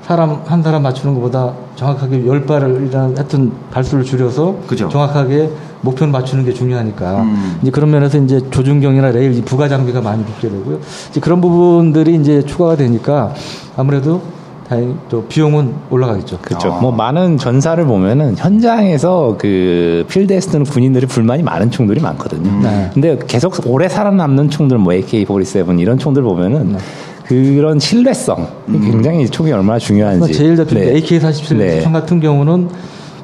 사람 0.07 0.41
한 0.45 0.63
사람 0.63 0.83
맞추는 0.83 1.15
것보다 1.15 1.51
정확하게 1.75 2.21
10발이라는 2.23 3.17
하여튼 3.17 3.51
발수를 3.71 4.05
줄여서 4.05 4.55
그죠. 4.65 4.87
정확하게 4.87 5.49
목표를 5.81 6.13
맞추는 6.13 6.45
게 6.45 6.53
중요하니까 6.53 7.23
음. 7.23 7.59
이제 7.61 7.71
그런 7.71 7.91
면에서 7.91 8.17
이제 8.17 8.39
조준경이나 8.49 9.11
레일 9.11 9.33
이 9.33 9.41
부가 9.41 9.67
장비가 9.67 9.99
많이 9.99 10.23
붙게 10.23 10.47
되고요. 10.49 10.79
이제 11.09 11.19
그런 11.19 11.41
부분들이 11.41 12.15
이제 12.15 12.41
추가가 12.43 12.77
되니까 12.77 13.33
아무래도 13.75 14.21
다행히 14.69 14.95
또 15.09 15.23
비용은 15.25 15.73
올라가겠죠. 15.89 16.39
그렇죠. 16.41 16.73
아. 16.73 16.79
뭐 16.79 16.91
많은 16.91 17.37
전사를 17.37 17.83
보면은 17.85 18.35
현장에서 18.37 19.35
그 19.37 20.05
필드에 20.09 20.39
쓰는 20.39 20.65
군인들이 20.65 21.05
불만이 21.05 21.43
많은 21.43 21.69
총들이 21.71 22.01
많거든요. 22.01 22.61
네. 22.61 22.91
근데 22.93 23.17
계속 23.27 23.53
오래 23.65 23.87
살아남는 23.87 24.49
총들 24.49 24.77
뭐 24.77 24.93
AK47 24.93 25.79
이런 25.79 25.97
총들 25.97 26.21
보면은 26.23 26.73
네. 26.73 26.77
그런 27.27 27.79
신뢰성 27.79 28.47
굉장히 28.67 29.27
총이 29.27 29.51
얼마나 29.51 29.79
중요한지. 29.79 30.33
제일 30.33 30.55
대표 30.55 30.75
네. 30.75 30.93
AK-47 30.93 31.57
네. 31.57 31.81
총 31.81 31.93
같은 31.93 32.19
경우는 32.19 32.69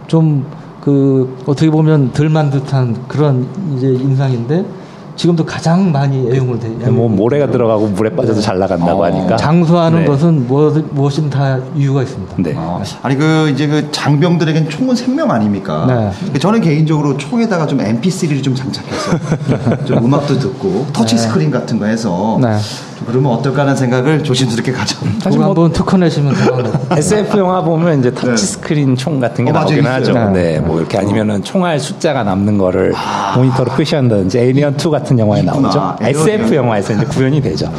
좀 0.07 0.63
그 0.83 1.37
어떻게 1.45 1.69
보면 1.69 2.11
덜 2.11 2.27
만 2.27 2.49
듯한 2.49 3.07
그런 3.07 3.47
이제 3.77 3.87
인상인데 3.87 4.65
지금도 5.15 5.45
가장 5.45 5.91
많이 5.91 6.27
애용을 6.31 6.59
돼. 6.59 6.67
뭐 6.89 7.07
모래가 7.07 7.49
들어가고 7.49 7.87
물에 7.87 8.09
빠져도 8.15 8.41
잘 8.41 8.57
나간다고 8.59 9.01
어. 9.01 9.05
하니까. 9.05 9.35
장수하는 9.37 9.99
네. 10.01 10.05
것은 10.05 10.47
무엇, 10.47 10.75
무엇 10.91 11.13
이든 11.17 11.29
다 11.29 11.59
이유가 11.75 12.01
있습니다. 12.01 12.35
네. 12.39 12.53
어, 12.55 12.81
아니 13.01 13.15
그 13.15 13.49
이제 13.53 13.67
그 13.67 13.91
장병들에겐 13.91 14.69
총은 14.69 14.95
생명 14.95 15.31
아닙니까? 15.31 16.11
네. 16.33 16.39
저는 16.39 16.61
개인적으로 16.61 17.17
총에다가 17.17 17.67
좀 17.67 17.79
MP3를 17.79 18.43
좀 18.43 18.55
장착해서 18.55 19.83
좀 19.85 20.03
음악도 20.05 20.39
듣고 20.39 20.87
터치 20.93 21.17
스크린 21.17 21.51
같은 21.51 21.77
거 21.79 21.85
해서 21.85 22.37
네. 22.41 22.57
좀 22.97 23.07
그러면 23.07 23.31
어떨까 23.33 23.61
하는 23.61 23.75
생각을 23.75 24.23
조심스럽게 24.23 24.71
가져. 24.71 24.95
사실 25.19 25.39
뭐 25.39 25.49
한번 25.49 25.71
특허 25.71 25.97
내시면. 25.97 26.33
SF 26.91 27.37
영화 27.37 27.61
보면 27.61 27.99
이제 27.99 28.13
터치 28.13 28.29
네. 28.29 28.37
스크린 28.37 28.95
총 28.95 29.19
같은 29.19 29.45
게 29.45 29.51
어, 29.51 29.53
맞아요. 29.53 29.65
나오긴 29.65 29.79
있어요. 29.83 29.93
하죠. 29.95 30.13
네. 30.31 30.53
네. 30.53 30.59
뭐 30.59 30.79
이렇게 30.79 30.97
아니면은 30.97 31.43
총알 31.43 31.79
숫자가 31.79 32.23
남는 32.23 32.57
거를 32.57 32.93
모니터로 33.35 33.71
표시한다든지 33.73 34.39
에이리언 34.39 34.77
2 34.79 34.89
같은 34.89 35.02
영화에 35.19 35.41
있구나. 35.41 35.61
나오죠. 35.69 35.95
SF 36.01 36.55
영화에서 36.55 36.93
이제 36.93 37.05
구현이 37.05 37.41
되죠. 37.41 37.71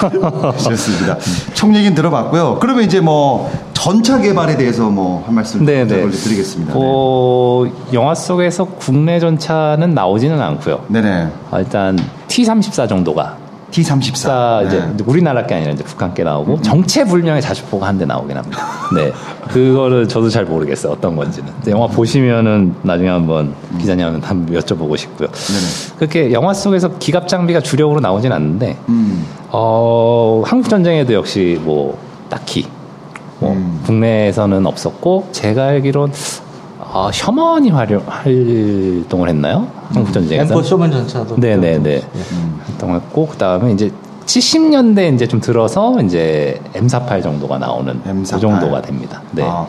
좋습니다. 0.58 1.16
총 1.54 1.74
얘기는 1.74 1.94
들어봤고요. 1.94 2.58
그러면 2.60 2.84
이제 2.84 3.00
뭐 3.00 3.50
전차 3.72 4.20
개발에 4.20 4.56
대해서 4.56 4.88
뭐 4.90 5.22
한 5.26 5.34
말씀 5.34 5.64
네, 5.64 5.86
좀 5.86 6.10
네. 6.10 6.10
드리겠습니다. 6.10 6.72
어, 6.76 7.64
영화 7.92 8.14
속에서 8.14 8.64
국내 8.64 9.18
전차는 9.20 9.94
나오지는 9.94 10.40
않고요. 10.40 10.84
네. 10.88 11.00
네네. 11.00 11.28
어, 11.50 11.58
일단 11.58 11.98
T-34 12.28 12.88
정도가 12.88 13.36
T34. 13.70 14.16
사 14.16 14.62
이제 14.66 14.78
네. 14.78 15.04
우리나라 15.06 15.46
게 15.46 15.54
아니라 15.54 15.72
이제 15.72 15.82
북한 15.84 16.12
게 16.12 16.22
나오고 16.24 16.60
정체불명의 16.62 17.40
자주포가 17.40 17.86
한 17.86 17.98
대 17.98 18.04
나오긴 18.04 18.36
합니다. 18.36 18.58
네, 18.94 19.12
그거를 19.48 20.08
저도 20.08 20.28
잘 20.28 20.44
모르겠어요 20.44 20.92
어떤 20.92 21.16
건지는. 21.16 21.52
영화 21.68 21.86
보시면은 21.86 22.74
나중에 22.82 23.08
한번 23.08 23.54
기자님한테 23.78 24.26
한번 24.26 24.56
여쭤보고 24.56 24.96
싶고요. 24.96 25.28
네네. 25.28 25.96
그렇게 25.98 26.32
영화 26.32 26.52
속에서 26.54 26.98
기갑 26.98 27.28
장비가 27.28 27.60
주력으로 27.60 28.00
나오진 28.00 28.32
않는데 28.32 28.76
음. 28.88 29.26
어, 29.50 30.42
한국 30.44 30.68
전쟁에도 30.68 31.12
역시 31.14 31.60
뭐 31.62 31.98
딱히 32.28 32.66
뭐 33.38 33.52
음. 33.52 33.80
국내에서는 33.84 34.66
없었고 34.66 35.28
제가 35.32 35.64
알기론 35.66 36.12
아, 36.94 37.10
셔먼이 37.10 37.70
활용, 37.70 38.02
활동을 38.06 39.28
했나요? 39.30 39.66
한국 39.94 40.12
전쟁에서. 40.12 40.52
엠퍼 40.52 40.62
쇼먼 40.62 40.90
전차도 40.90 41.36
네네네. 41.38 42.02
활동했고 42.66 43.28
그 43.28 43.36
다음에 43.38 43.72
이제 43.72 43.90
70년대 44.26 45.14
이제 45.14 45.26
좀 45.26 45.40
들어서 45.40 46.00
이제 46.02 46.60
M48 46.74 47.22
정도가 47.22 47.58
나오는 47.58 48.00
M48. 48.04 48.34
그 48.34 48.40
정도가 48.40 48.82
됩니다. 48.82 49.22
네. 49.32 49.42
아, 49.44 49.66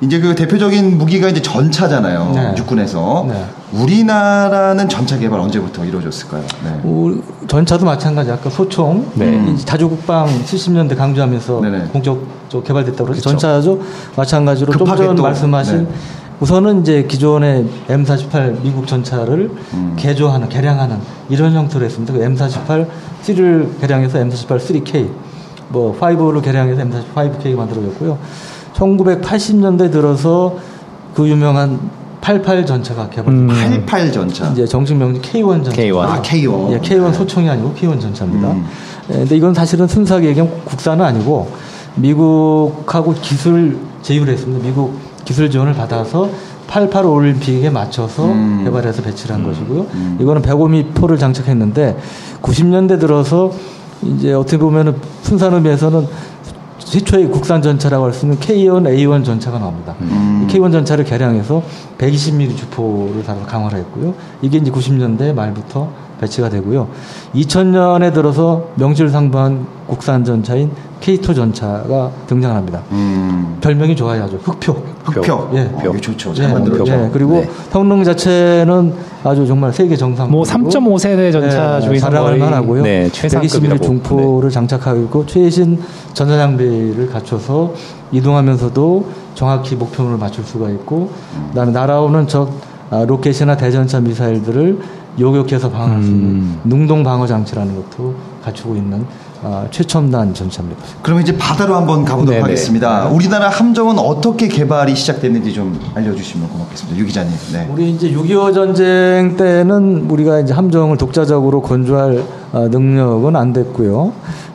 이제 0.00 0.18
그 0.18 0.34
대표적인 0.34 0.98
무기가 0.98 1.28
이제 1.28 1.40
전차잖아요. 1.40 2.32
네. 2.34 2.54
육군에서. 2.58 3.26
네. 3.28 3.44
우리나라는 3.72 4.88
전차 4.88 5.16
개발 5.18 5.40
언제부터 5.40 5.84
이루어졌을까요? 5.84 6.42
네. 6.64 6.80
우리 6.84 7.22
전차도 7.46 7.86
마찬가지. 7.86 8.30
아까 8.30 8.50
소총, 8.50 9.10
네. 9.14 9.42
이 9.48 9.56
자주국방 9.58 10.26
70년대 10.44 10.96
강조하면서 10.96 11.60
네네. 11.60 11.84
본격적으로 11.88 12.62
개발됐다고 12.64 13.04
그랬죠. 13.04 13.30
전차도 13.30 13.80
마찬가지로 14.16 14.72
좀 14.72 14.84
급하게 14.84 15.04
전 15.04 15.16
또, 15.16 15.22
말씀하신 15.22 15.84
네. 15.84 15.90
우선은 16.42 16.80
이제 16.80 17.04
기존의 17.04 17.64
M48 17.86 18.62
미국 18.62 18.88
전차를 18.88 19.52
음. 19.74 19.94
개조하는, 19.96 20.48
개량하는 20.48 20.96
이런 21.28 21.52
형태로 21.52 21.84
했습니다. 21.84 22.12
그 22.12 22.18
M48 22.18 22.88
3를 23.22 23.80
개량해서 23.80 24.18
M48 24.18 24.58
3K, 24.58 25.08
뭐 25.68 25.96
5를 25.96 26.42
개량해서 26.42 26.82
M48 26.82 27.38
5K 27.38 27.54
만들어졌고요. 27.54 28.18
1980년대 28.74 29.92
들어서 29.92 30.56
그 31.14 31.28
유명한 31.28 31.78
88 32.20 32.66
전차가 32.66 33.08
개발됐습니다. 33.08 33.54
음. 33.54 33.86
88 33.86 34.10
전차. 34.12 34.50
이제 34.50 34.66
정식 34.66 34.96
명칭 34.96 35.22
K1 35.22 35.62
전차. 35.62 35.80
K1. 35.80 35.98
아, 36.00 36.22
K1. 36.22 36.72
예, 36.72 36.78
K1 36.80 37.14
소총이 37.14 37.48
아니고 37.48 37.72
K1 37.74 38.00
전차입니다. 38.00 38.50
음. 38.50 38.66
예, 39.10 39.14
근데 39.18 39.36
이건 39.36 39.54
사실은 39.54 39.86
순수하게 39.86 40.30
얘기하면 40.30 40.64
국산은 40.64 41.04
아니고 41.04 41.52
미국하고 41.94 43.14
기술 43.22 43.78
제휴를 44.02 44.32
했습니다. 44.32 44.64
미국 44.66 45.11
기술 45.32 45.50
지원을 45.50 45.72
받아서 45.72 46.28
88 46.66 47.06
올림픽에 47.06 47.70
맞춰서 47.70 48.26
음. 48.26 48.64
개발해서 48.64 49.00
배치를 49.02 49.34
한 49.34 49.42
것이고요. 49.42 49.86
음. 49.94 50.18
이거는 50.20 50.42
105미포를 50.42 51.18
장착했는데 51.18 51.96
90년대 52.42 53.00
들어서 53.00 53.50
이제 54.02 54.34
어떻게 54.34 54.58
보면은 54.58 54.94
순수한 55.22 55.54
의미에서는 55.54 56.06
최초의 56.80 57.30
국산 57.30 57.62
전차라고 57.62 58.04
할 58.04 58.12
수 58.12 58.26
있는 58.26 58.38
K1, 58.40 58.84
A1 58.84 59.24
전차가 59.24 59.58
나옵니다. 59.58 59.94
음. 60.02 60.46
이 60.46 60.52
K1 60.52 60.70
전차를 60.70 61.06
개량해서 61.06 61.62
120mm 61.96 62.54
주포를 62.54 63.22
달아 63.24 63.40
강화를 63.46 63.78
했고요. 63.78 64.12
이게 64.42 64.58
이제 64.58 64.70
90년대 64.70 65.32
말부터 65.32 65.88
배치가 66.20 66.50
되고요. 66.50 66.88
2000년에 67.34 68.12
들어서 68.12 68.66
명실상부한 68.74 69.66
국산 69.86 70.24
전차인 70.24 70.70
K2 71.02 71.34
전차가 71.34 72.10
등장합니다. 72.26 72.80
음. 72.92 73.58
별명이 73.60 73.94
좋아요, 73.96 74.22
아주 74.24 74.38
흑표. 74.42 74.72
흑표. 75.04 75.50
예. 75.54 75.60
어, 75.86 75.92
좋죠. 76.00 76.32
잘 76.32 76.48
예, 76.48 76.52
만들었죠. 76.52 76.92
예, 76.92 77.10
그리고 77.12 77.32
네. 77.34 77.50
성능 77.70 78.04
자체는 78.04 78.94
아주 79.24 79.46
정말 79.46 79.72
세계 79.72 79.96
정상. 79.96 80.30
뭐 80.30 80.44
3.5 80.44 80.98
세대 80.98 81.32
전차 81.32 81.80
중에서 81.80 82.06
자랑할 82.08 82.38
만하고요. 82.38 82.82
네, 82.84 83.08
120mm 83.08 83.12
최상급이라고. 83.12 83.84
중포를 83.84 84.50
장착하고 84.50 85.00
있고 85.02 85.26
최신 85.26 85.80
전자 86.14 86.36
장비를 86.36 87.08
갖춰서 87.08 87.74
이동하면서도 88.12 89.06
정확히 89.34 89.74
목표물을 89.74 90.18
맞출 90.18 90.44
수가 90.44 90.70
있고 90.70 91.10
그다음에 91.48 91.72
날아오는 91.72 92.28
적 92.28 92.52
아, 92.90 93.04
로켓이나 93.06 93.56
대전차 93.56 94.00
미사일들을 94.00 94.78
요격해서 95.18 95.70
방어할 95.70 96.02
수 96.02 96.08
있는 96.10 96.24
음. 96.26 96.60
능동 96.64 97.02
방어 97.02 97.26
장치라는 97.26 97.74
것도 97.74 98.14
갖추고 98.42 98.76
있는 98.76 99.04
아, 99.44 99.66
최첨단 99.70 100.32
전차입니다. 100.32 100.80
그러면 101.02 101.24
이제 101.24 101.36
바다로 101.36 101.74
한번 101.74 102.04
가보도록 102.04 102.30
네네. 102.30 102.42
하겠습니다. 102.42 103.06
우리나라 103.06 103.48
함정은 103.48 103.98
어떻게 103.98 104.46
개발이 104.46 104.94
시작됐는지 104.94 105.52
좀 105.52 105.80
알려주시면 105.94 106.48
고맙겠습니다. 106.48 106.98
유 106.98 107.04
기자님. 107.04 107.32
네. 107.52 107.68
우리 107.72 107.90
이제 107.90 108.10
6.25 108.12 108.54
전쟁 108.54 109.36
때는 109.36 110.06
우리가 110.08 110.40
이제 110.40 110.52
함정을 110.52 110.96
독자적으로 110.96 111.60
건조할 111.60 112.22
어, 112.52 112.68
능력은 112.68 113.34
안 113.34 113.52
됐고요. 113.52 114.12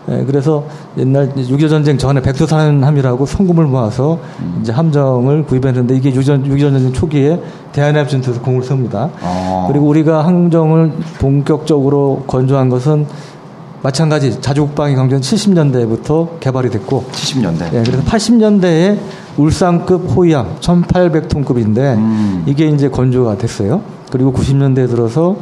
예, 0.10 0.24
그래서 0.24 0.64
옛날 0.98 1.34
6.25 1.34 1.70
전쟁 1.70 1.98
전에 1.98 2.22
백두산함이라고 2.22 3.26
성금을 3.26 3.66
모아서 3.66 4.20
이제 4.62 4.72
함정을 4.72 5.44
구입했는데 5.44 5.96
이게 5.96 6.12
6.25 6.14 6.46
6.25 6.46 6.60
전쟁 6.60 6.94
초기에 6.94 7.42
대한해협 7.74 8.08
전투에서 8.08 8.42
공을 8.42 8.64
섭니다. 8.64 9.10
어. 9.22 9.68
그리고 9.70 9.88
우리가 9.88 10.26
함정을 10.26 10.94
본격적으로 11.20 12.24
건조한 12.26 12.70
것은 12.70 13.06
마찬가지 13.82 14.42
자주국방이 14.42 14.96
강조한 14.96 15.22
70년대부터 15.22 16.40
개발이 16.40 16.70
됐고 16.72 17.06
70년대. 17.12 17.74
예, 17.74 17.84
그래서 17.84 18.02
80년대에 18.04 18.98
울산급 19.38 20.10
호위함 20.16 20.56
1,800톤급인데 20.60 21.96
음. 21.96 22.44
이게 22.48 22.68
이제 22.68 22.90
건조가 22.90 23.38
됐어요. 23.38 23.82
그리고 24.12 24.34
90년대에 24.34 24.90
들어서 24.90 25.38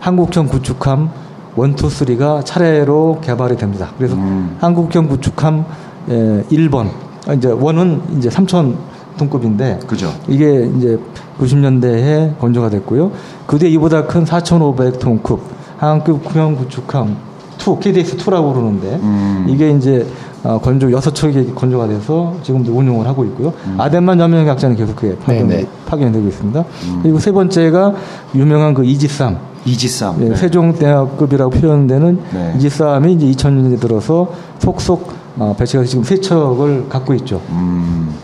한국형 0.00 0.48
구축함 0.48 1.10
1, 1.56 1.64
2, 1.64 1.74
3가 1.74 2.44
차례로 2.44 3.20
개발이 3.22 3.56
됩니다. 3.56 3.90
그래서 3.96 4.14
음. 4.16 4.56
한국형 4.60 5.08
구축함 5.08 5.64
예, 6.10 6.44
1번 6.50 6.90
이제 7.36 7.48
원은 7.50 8.02
이제 8.18 8.28
3,000톤급인데 8.28 9.86
그죠. 9.86 10.12
이게 10.28 10.70
이제 10.76 10.98
90년대에 11.40 12.38
건조가 12.38 12.70
됐고요. 12.70 13.12
그 13.46 13.58
뒤에 13.58 13.70
이보다 13.70 14.06
큰 14.06 14.24
4,500톤급 14.24 15.40
한국형 15.78 16.56
구축함 16.56 17.27
2, 17.74 17.80
KDX2라고 17.80 18.52
그러는데 18.52 18.98
음. 19.02 19.46
이게 19.48 19.70
이제 19.70 20.06
어, 20.44 20.58
건조 20.60 20.92
여섯 20.92 21.14
척이 21.14 21.52
건조가 21.54 21.88
돼서 21.88 22.34
지금도 22.42 22.72
운용을 22.72 23.06
하고 23.06 23.24
있고요. 23.24 23.52
음. 23.66 23.74
아덴만 23.78 24.20
연명 24.20 24.46
약자는 24.46 24.76
계속 24.76 24.94
그게 24.96 25.16
파견, 25.16 25.48
네네. 25.48 25.66
파견이 25.86 26.12
되고 26.12 26.26
있습니다. 26.28 26.60
음. 26.60 27.00
그리고 27.02 27.18
세 27.18 27.32
번째가 27.32 27.94
유명한 28.34 28.74
그 28.74 28.84
이지삼 28.84 29.38
이지쌈. 29.64 30.22
예, 30.22 30.28
네. 30.30 30.36
세종대학급이라고 30.36 31.50
표현되는 31.50 32.20
네. 32.32 32.54
이지삼이 32.56 33.12
이제 33.14 33.26
2000년에 33.26 33.80
들어서 33.80 34.32
속속 34.58 35.12
어, 35.38 35.54
배치가 35.58 35.84
지금 35.84 36.04
세 36.04 36.20
척을 36.20 36.88
갖고 36.88 37.14
있죠. 37.14 37.40
음. 37.50 38.14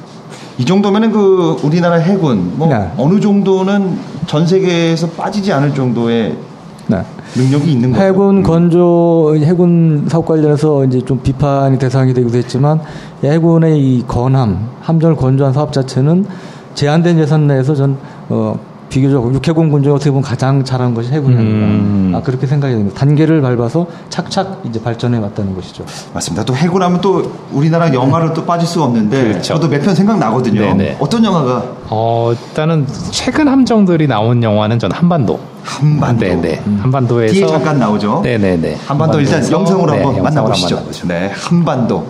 이 0.58 0.64
정도면은 0.64 1.10
그 1.10 1.56
우리나라 1.64 1.96
해군 1.96 2.52
뭐 2.56 2.68
네. 2.68 2.90
어느 2.96 3.20
정도는 3.20 3.98
전 4.26 4.46
세계에서 4.46 5.08
빠지지 5.10 5.52
않을 5.52 5.74
정도의 5.74 6.36
네. 6.86 7.02
능력이 7.36 7.72
있는 7.72 7.92
거죠. 7.92 8.02
해군 8.04 8.42
건조 8.42 9.36
해군 9.38 10.06
사업 10.08 10.26
관련해서 10.26 10.84
이제 10.84 11.00
좀 11.00 11.20
비판이 11.22 11.78
대상이 11.78 12.12
되기도 12.14 12.36
했지만 12.38 12.80
해군의 13.22 13.78
이 13.78 14.04
건함 14.06 14.68
함정을 14.80 15.16
건조한 15.16 15.52
사업 15.52 15.72
자체는 15.72 16.26
제한된 16.74 17.18
예산 17.18 17.46
내에서 17.46 17.74
전 17.74 17.96
어, 18.28 18.58
비교적 18.94 19.34
육해공 19.34 19.70
군 19.70 19.82
중에 19.82 19.92
어떻게 19.92 20.10
보면 20.10 20.22
가장 20.22 20.62
잘한 20.64 20.94
것이 20.94 21.10
해군이 21.10 21.34
아닌가 21.36 21.66
음. 21.66 22.12
아, 22.14 22.20
그렇게 22.22 22.46
생각이 22.46 22.72
됩니다. 22.74 22.96
단계를 22.96 23.40
밟아서 23.40 23.88
착착 24.08 24.60
이제 24.64 24.80
발전해 24.80 25.18
왔다는 25.18 25.52
것이죠. 25.56 25.84
맞습니다. 26.12 26.44
또 26.44 26.54
해군 26.54 26.80
하면 26.80 27.00
또 27.00 27.32
우리나라 27.50 27.92
영화를 27.92 28.32
또 28.34 28.44
빠질 28.44 28.68
수가 28.68 28.84
없는데 28.84 29.20
그렇죠. 29.24 29.42
저도 29.54 29.68
몇 29.68 29.82
편 29.84 29.96
생각 29.96 30.18
나거든요. 30.20 30.60
네네. 30.60 30.98
어떤 31.00 31.24
영화가 31.24 31.64
어, 31.90 32.32
일단은 32.32 32.86
최근 33.10 33.48
함정들이 33.48 34.06
나온 34.06 34.40
영화는 34.44 34.78
전 34.78 34.92
한반도. 34.92 35.40
한반도. 35.64 36.24
네네. 36.24 36.62
한반도에서 36.80 37.34
뒤에 37.34 37.46
잠깐 37.48 37.78
나오죠. 37.80 38.20
네네네. 38.22 38.78
한반도 38.86 39.18
일단 39.18 39.42
한반도에서 39.42 39.52
영상으로 39.52 39.92
네, 39.92 40.02
한번 40.04 40.22
만나보시죠. 40.22 40.76
한번 40.76 40.92
만나보죠. 40.92 41.08
네, 41.08 41.30
한반도. 41.34 42.06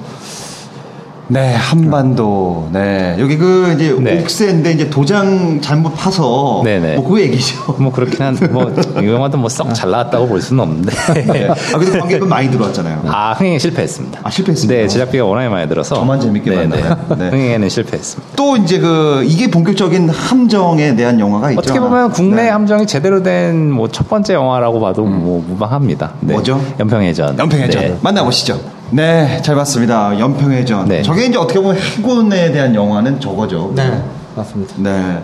네, 1.28 1.54
한반도. 1.54 2.68
네, 2.72 3.16
여기 3.18 3.38
그 3.38 3.72
이제 3.74 3.96
네. 3.98 4.20
옥새인데 4.20 4.72
이제 4.72 4.90
도장 4.90 5.60
잘못 5.62 5.94
파서 5.94 6.60
네네. 6.64 6.96
뭐그 6.96 7.20
얘기죠. 7.22 7.72
뭐 7.78 7.90
그렇긴 7.92 8.20
한, 8.22 8.36
뭐, 8.52 8.70
이 9.02 9.06
영화도 9.06 9.38
뭐 9.38 9.48
썩 9.48 9.72
잘 9.74 9.90
나왔다고 9.90 10.28
볼 10.28 10.42
수는 10.42 10.62
없는데. 10.62 10.92
네. 11.24 11.48
아, 11.48 11.78
근데 11.78 11.98
관객은 11.98 12.28
많이 12.28 12.50
들어왔잖아요. 12.50 13.02
아, 13.06 13.32
흥행에 13.32 13.58
실패했습니다. 13.58 14.20
아, 14.22 14.30
실패했습니다. 14.30 14.80
네, 14.82 14.86
제작비가 14.86 15.24
워낙에 15.24 15.48
많이 15.48 15.66
들어서. 15.68 15.94
저만 15.94 16.20
재밌게 16.20 16.50
네네. 16.50 16.68
봤나요? 16.68 16.96
네. 17.18 17.28
흥행에는 17.30 17.68
실패했습니다. 17.70 18.36
또 18.36 18.56
이제 18.58 18.78
그 18.78 19.22
이게 19.26 19.50
본격적인 19.50 20.10
함정에 20.10 20.94
대한 20.94 21.18
영화가 21.18 21.50
있죠. 21.52 21.60
어떻게 21.60 21.80
보면 21.80 22.10
국내 22.12 22.42
네. 22.44 22.48
함정이 22.50 22.86
제대로 22.86 23.22
된 23.22 23.70
뭐 23.72 23.88
첫 23.90 24.08
번째 24.08 24.34
영화라고 24.34 24.80
봐도 24.80 25.04
뭐 25.04 25.42
무방합니다. 25.46 26.12
네. 26.20 26.34
뭐죠? 26.34 26.60
연평해전. 26.80 27.38
연평해전 27.38 27.82
네. 27.82 27.98
만나보시죠. 28.02 28.60
네, 28.90 29.40
잘 29.42 29.54
봤습니다. 29.56 30.18
연평해전. 30.18 30.88
네. 30.88 31.02
저게 31.02 31.26
이제 31.26 31.38
어떻게 31.38 31.60
보면 31.60 31.76
해군에 31.76 32.52
대한 32.52 32.74
영화는 32.74 33.20
저거죠. 33.20 33.72
네, 33.74 34.02
맞습니다. 34.36 34.74
네. 34.78 35.22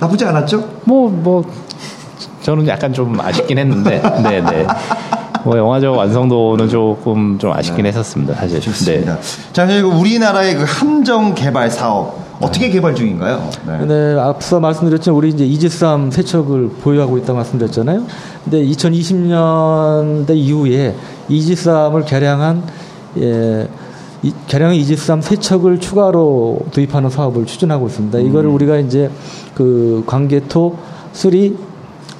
나쁘지 0.00 0.24
않았죠? 0.24 0.64
뭐, 0.84 1.10
뭐, 1.10 1.44
저는 2.42 2.66
약간 2.68 2.92
좀 2.92 3.18
아쉽긴 3.20 3.58
했는데, 3.58 4.00
네 4.22 4.40
네. 4.40 4.66
뭐, 5.44 5.58
영화적 5.58 5.96
완성도는 5.96 6.68
조금 6.68 7.38
좀 7.38 7.52
아쉽긴 7.52 7.84
했었습니다, 7.86 8.34
사실. 8.34 8.60
네. 8.60 8.60
좋습니다. 8.60 9.14
네. 9.16 9.20
자, 9.52 9.66
그리고 9.66 9.90
우리나라의 9.90 10.56
그 10.56 10.64
함정 10.66 11.34
개발 11.34 11.70
사업 11.70 12.28
어떻게 12.40 12.70
개발 12.70 12.94
중인가요? 12.94 13.50
네. 13.66 13.84
네, 13.86 14.20
앞서 14.20 14.60
말씀드렸지만 14.60 15.16
우리 15.16 15.28
이제 15.30 15.44
이지삼 15.44 16.12
세척을 16.12 16.70
보유하고 16.82 17.18
있다고 17.18 17.36
말씀드렸잖아요. 17.38 18.04
근데 18.44 18.64
2020년대 18.64 20.36
이후에 20.36 20.94
이지삼을 21.28 22.04
개량한 22.04 22.62
예, 23.18 23.68
이, 24.22 24.32
개량 24.46 24.74
이지스함 24.74 25.20
세 25.20 25.36
척을 25.36 25.78
추가로 25.80 26.60
도입하는 26.72 27.10
사업을 27.10 27.46
추진하고 27.46 27.86
있습니다. 27.86 28.18
이거를 28.18 28.50
우리가 28.50 28.78
이제 28.78 29.10
그 29.54 30.02
관계토 30.06 30.76
3 31.12 31.30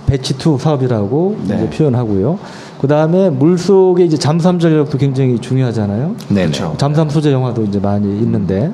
배치 0.07 0.35
2 0.35 0.59
사업이라고 0.59 1.37
네. 1.47 1.57
이제 1.57 1.71
표현하고요. 1.71 2.39
그 2.81 2.87
다음에 2.87 3.29
물 3.29 3.59
속에 3.59 4.05
이제 4.05 4.17
잠수함 4.17 4.59
전력도 4.59 4.97
굉장히 4.99 5.39
중요하잖아요. 5.39 6.15
네네. 6.29 6.47
그렇죠. 6.47 6.75
잠수함 6.79 7.11
소재 7.11 7.33
영화도 7.33 7.65
이제 7.65 7.81
많이 7.81 8.07
있는데 8.21 8.73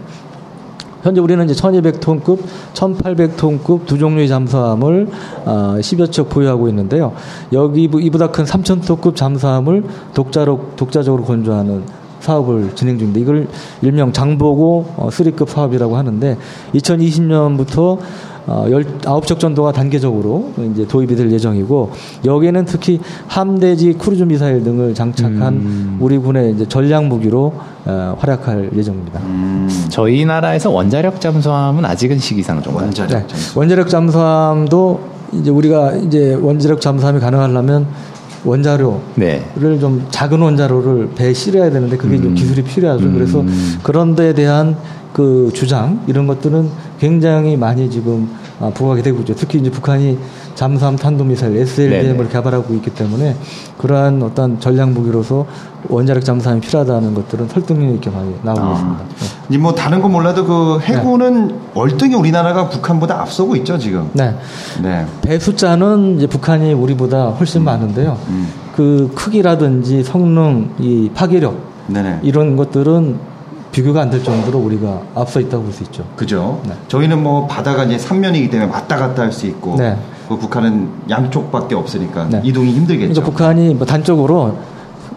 현재 1.05 1.21
우리는 1.21 1.45
이제 1.49 1.55
1200톤급, 1.62 2.38
1800톤급 2.73 3.85
두 3.85 3.99
종류의 3.99 4.27
잠수함을 4.27 5.07
어, 5.45 5.77
10여 5.79 6.11
척 6.11 6.31
보유하고 6.31 6.67
있는데요. 6.71 7.12
여기 7.53 7.88
부- 7.88 8.01
이보다 8.01 8.29
큰 8.31 8.45
3000톤급 8.45 9.14
잠수함을 9.14 9.85
독자로, 10.14 10.71
독자적으로 10.77 11.25
건조하는 11.25 11.83
사업을 12.21 12.75
진행 12.75 12.97
중입니다. 12.97 13.21
이걸 13.21 13.49
일명 13.83 14.12
장보고 14.14 14.95
어, 14.97 15.09
3급 15.11 15.47
사업이라고 15.47 15.95
하는데 15.95 16.38
2020년부터 16.75 17.99
어, 18.46 18.66
19척 18.68 19.38
정도가 19.38 19.72
단계적으로 19.72 20.52
이제 20.72 20.87
도입이 20.87 21.16
될 21.16 21.30
예정이고 21.33 21.90
여기에는 22.24 22.64
특히 22.66 23.00
함대지 23.26 23.94
크루즈 23.94 24.24
미사일 24.24 24.62
등을 24.62 24.94
장착한 24.94 25.96
우리 25.98 26.18
군의 26.18 26.52
이제 26.52 26.68
전략 26.68 27.07
무기로 27.07 27.54
어, 27.87 28.16
활약할 28.18 28.70
예정입니다. 28.76 29.20
저희 29.88 30.24
나라에서 30.24 30.70
원자력 30.70 31.20
잠수함은 31.20 31.85
아직은 31.85 32.18
시기상조 32.18 32.77
원자력 32.76 33.11
네. 33.11 33.26
잠수. 33.26 33.59
원자력 33.59 33.88
잠수함도 33.88 35.00
이제 35.33 35.50
우리가 35.50 35.92
이제 35.92 36.35
원자력 36.40 36.80
잠수함이 36.80 37.20
가능하려면 37.20 37.87
원자료를 38.44 39.00
네. 39.16 39.42
좀 39.80 40.07
작은 40.11 40.40
원자로를 40.40 41.11
배에 41.14 41.33
실어야 41.33 41.70
되는데 41.70 41.96
그게 41.96 42.20
좀 42.20 42.35
기술이 42.35 42.62
필요하죠. 42.62 43.11
그래서 43.12 43.42
그런 43.83 44.14
데에 44.14 44.35
대한 44.35 44.76
그 45.14 45.50
주장 45.54 46.00
이런 46.07 46.26
것들은 46.26 46.68
굉장히 46.98 47.57
많이 47.57 47.90
지금 47.90 48.28
아, 48.61 48.70
부각이 48.70 49.02
되고 49.02 49.18
있죠. 49.20 49.35
특히 49.35 49.59
이제 49.59 49.70
북한이 49.70 50.18
잠수함 50.54 50.96
탄도미사일 50.96 51.57
SLBM을 51.57 52.16
네네. 52.16 52.28
개발하고 52.28 52.72
있기 52.74 52.90
때문에 52.90 53.37
그러한 53.78 54.22
어떤 54.22 54.61
전략 54.61 54.90
무기로서 54.90 55.46
원자력 55.88 56.24
잠수함이 56.24 56.61
필요하다는 56.61 57.14
것들은 57.14 57.48
설득력 57.48 57.92
있게 57.94 58.11
많이 58.11 58.35
나오고 58.42 58.72
있습니다. 58.72 59.04
네. 59.04 59.57
이뭐 59.57 59.74
다른 59.74 60.00
건 60.00 60.12
몰라도 60.12 60.44
그 60.46 60.78
해군은 60.80 61.59
월등히 61.74 62.14
우리나라가 62.14 62.68
북한보다 62.68 63.20
앞서고 63.20 63.57
있죠 63.57 63.76
지금. 63.76 64.09
네. 64.12 64.35
네. 64.83 65.04
배 65.22 65.38
숫자는 65.38 66.16
이제 66.16 66.26
북한이 66.26 66.72
우리보다 66.72 67.30
훨씬 67.30 67.64
많은데요. 67.64 68.16
음. 68.28 68.48
그 68.76 69.11
크기라든지 69.14 70.02
성능, 70.04 70.70
이 70.78 71.11
파괴력 71.14 71.57
네네. 71.88 72.20
이런 72.22 72.57
것들은 72.57 73.34
비교가 73.74 74.02
안 74.02 74.10
될 74.10 74.22
정도로 74.22 74.58
우리가 74.60 75.00
앞서 75.16 75.40
있다고 75.40 75.64
볼 75.64 75.72
수 75.72 75.82
있죠. 75.82 76.04
그죠. 76.16 76.60
네. 76.66 76.74
저희는 76.88 77.20
뭐 77.22 77.46
바다가 77.48 77.82
이제 77.84 77.98
삼면이기 77.98 78.48
때문에 78.50 78.70
왔다 78.70 78.96
갔다 78.96 79.22
할 79.22 79.32
수 79.32 79.46
있고. 79.48 79.74
네. 79.76 79.96
그 80.28 80.37
북한은 80.38 80.88
양쪽밖에 81.10 81.74
없으니까 81.74 82.26
네. 82.30 82.40
이동이 82.44 82.70
힘들겠죠. 82.72 83.20
그러니까 83.20 83.30
북한이 83.30 83.74
뭐 83.74 83.84
단적으로 83.87 84.56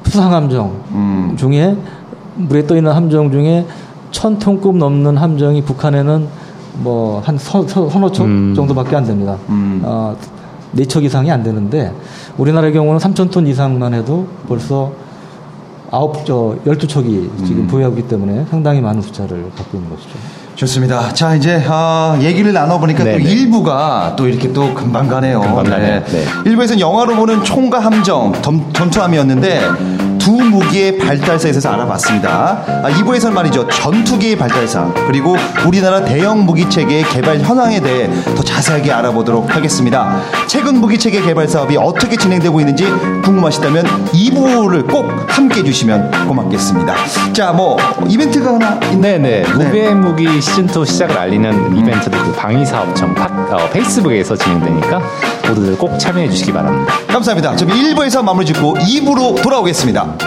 수상 0.06 0.34
함정 0.34 0.74
음. 0.92 1.36
중에 1.38 1.78
물에 2.36 2.66
떠 2.66 2.76
있는 2.76 2.92
함정 2.92 3.32
중에 3.32 3.66
천 4.12 4.40
톤급 4.40 4.76
넘는 4.78 5.16
함정이 5.18 5.62
북한에는 5.64 6.28
뭐 6.80 7.22
한 7.24 7.38
서너 7.38 8.12
척 8.12 8.26
음. 8.26 8.54
정도밖에 8.56 8.96
안 8.96 9.06
됩니다. 9.06 9.38
음. 9.50 9.82
어, 9.86 10.16
네척 10.72 11.04
이상이 11.04 11.32
안 11.32 11.44
되는데 11.44 11.94
우리나라의 12.38 12.74
경우는 12.74 13.00
3천 13.00 13.32
톤 13.32 13.48
이상만 13.48 13.94
해도 13.94 14.28
벌써 14.48 14.92
아홉 15.92 16.26
저 16.26 16.56
열두 16.66 16.88
척이 16.88 17.30
지금 17.46 17.62
음. 17.62 17.68
보유하기 17.68 18.08
때문에 18.08 18.46
상당히 18.50 18.82
많은 18.82 19.02
숫자를 19.02 19.50
갖고 19.56 19.78
있는 19.78 19.90
것이죠. 19.90 20.12
좋습니다. 20.56 21.14
자 21.14 21.36
이제 21.36 21.64
아, 21.68 22.18
얘기를 22.20 22.52
나눠보니까 22.52 23.04
또 23.04 23.10
네네. 23.12 23.24
일부가 23.24 24.16
또 24.18 24.28
이렇게 24.28 24.52
또 24.52 24.74
금방 24.74 25.08
가네요. 25.08 25.40
금방 25.40 25.66
가네요. 25.66 26.04
네. 26.04 26.26
일부에서는 26.46 26.80
영화로 26.80 27.16
보는 27.16 27.44
총과 27.44 27.80
함정, 27.80 28.34
점, 28.42 28.74
전투함이었는데 28.74 29.62
두 30.28 30.34
무기의 30.34 30.98
발달사에서 30.98 31.70
알아봤습니다. 31.70 32.62
아, 32.84 32.90
2부에서는 32.90 33.32
말이죠. 33.32 33.66
전투기의 33.70 34.36
발달사 34.38 34.92
그리고 35.08 35.38
우리나라 35.66 36.04
대형 36.04 36.46
무기 36.46 36.70
체계의 36.70 37.06
개발 37.06 37.40
현황에 37.40 37.80
대해 37.80 38.10
더 38.36 38.44
자세하게 38.44 38.92
알아보도록 38.92 39.56
하겠습니다. 39.56 40.20
최근 40.48 40.82
무기 40.82 41.00
체계 41.00 41.22
개발 41.22 41.48
사업이 41.48 41.78
어떻게 41.78 42.18
진행되고 42.18 42.60
있는지 42.60 42.84
궁금하시다면 43.24 43.86
2부를 44.08 44.92
꼭 44.92 45.10
함께 45.30 45.62
해주시면 45.62 46.28
고맙겠습니다. 46.28 46.94
자, 47.32 47.54
뭐 47.54 47.78
이벤트가 48.10 48.56
하나 48.56 48.74
있나요? 48.92 49.00
네네. 49.20 49.46
무배 49.54 49.94
무기 49.94 50.26
시즌2 50.28 50.86
시작을 50.86 51.18
알리는 51.18 51.78
이벤트도 51.78 52.18
그 52.18 52.34
방위사업청 52.34 53.16
팟- 53.16 53.30
어, 53.54 53.70
페이스북에서 53.72 54.36
진행되니까 54.36 55.02
모두들 55.48 55.78
꼭 55.78 55.98
참여해 55.98 56.30
주시기 56.30 56.52
바랍니다. 56.52 56.94
감사합니다. 57.08 57.56
저희 57.56 57.70
1부에서 57.70 58.24
마무리 58.24 58.46
짓고 58.46 58.76
2부로 58.76 59.42
돌아오겠습니다. 59.42 60.18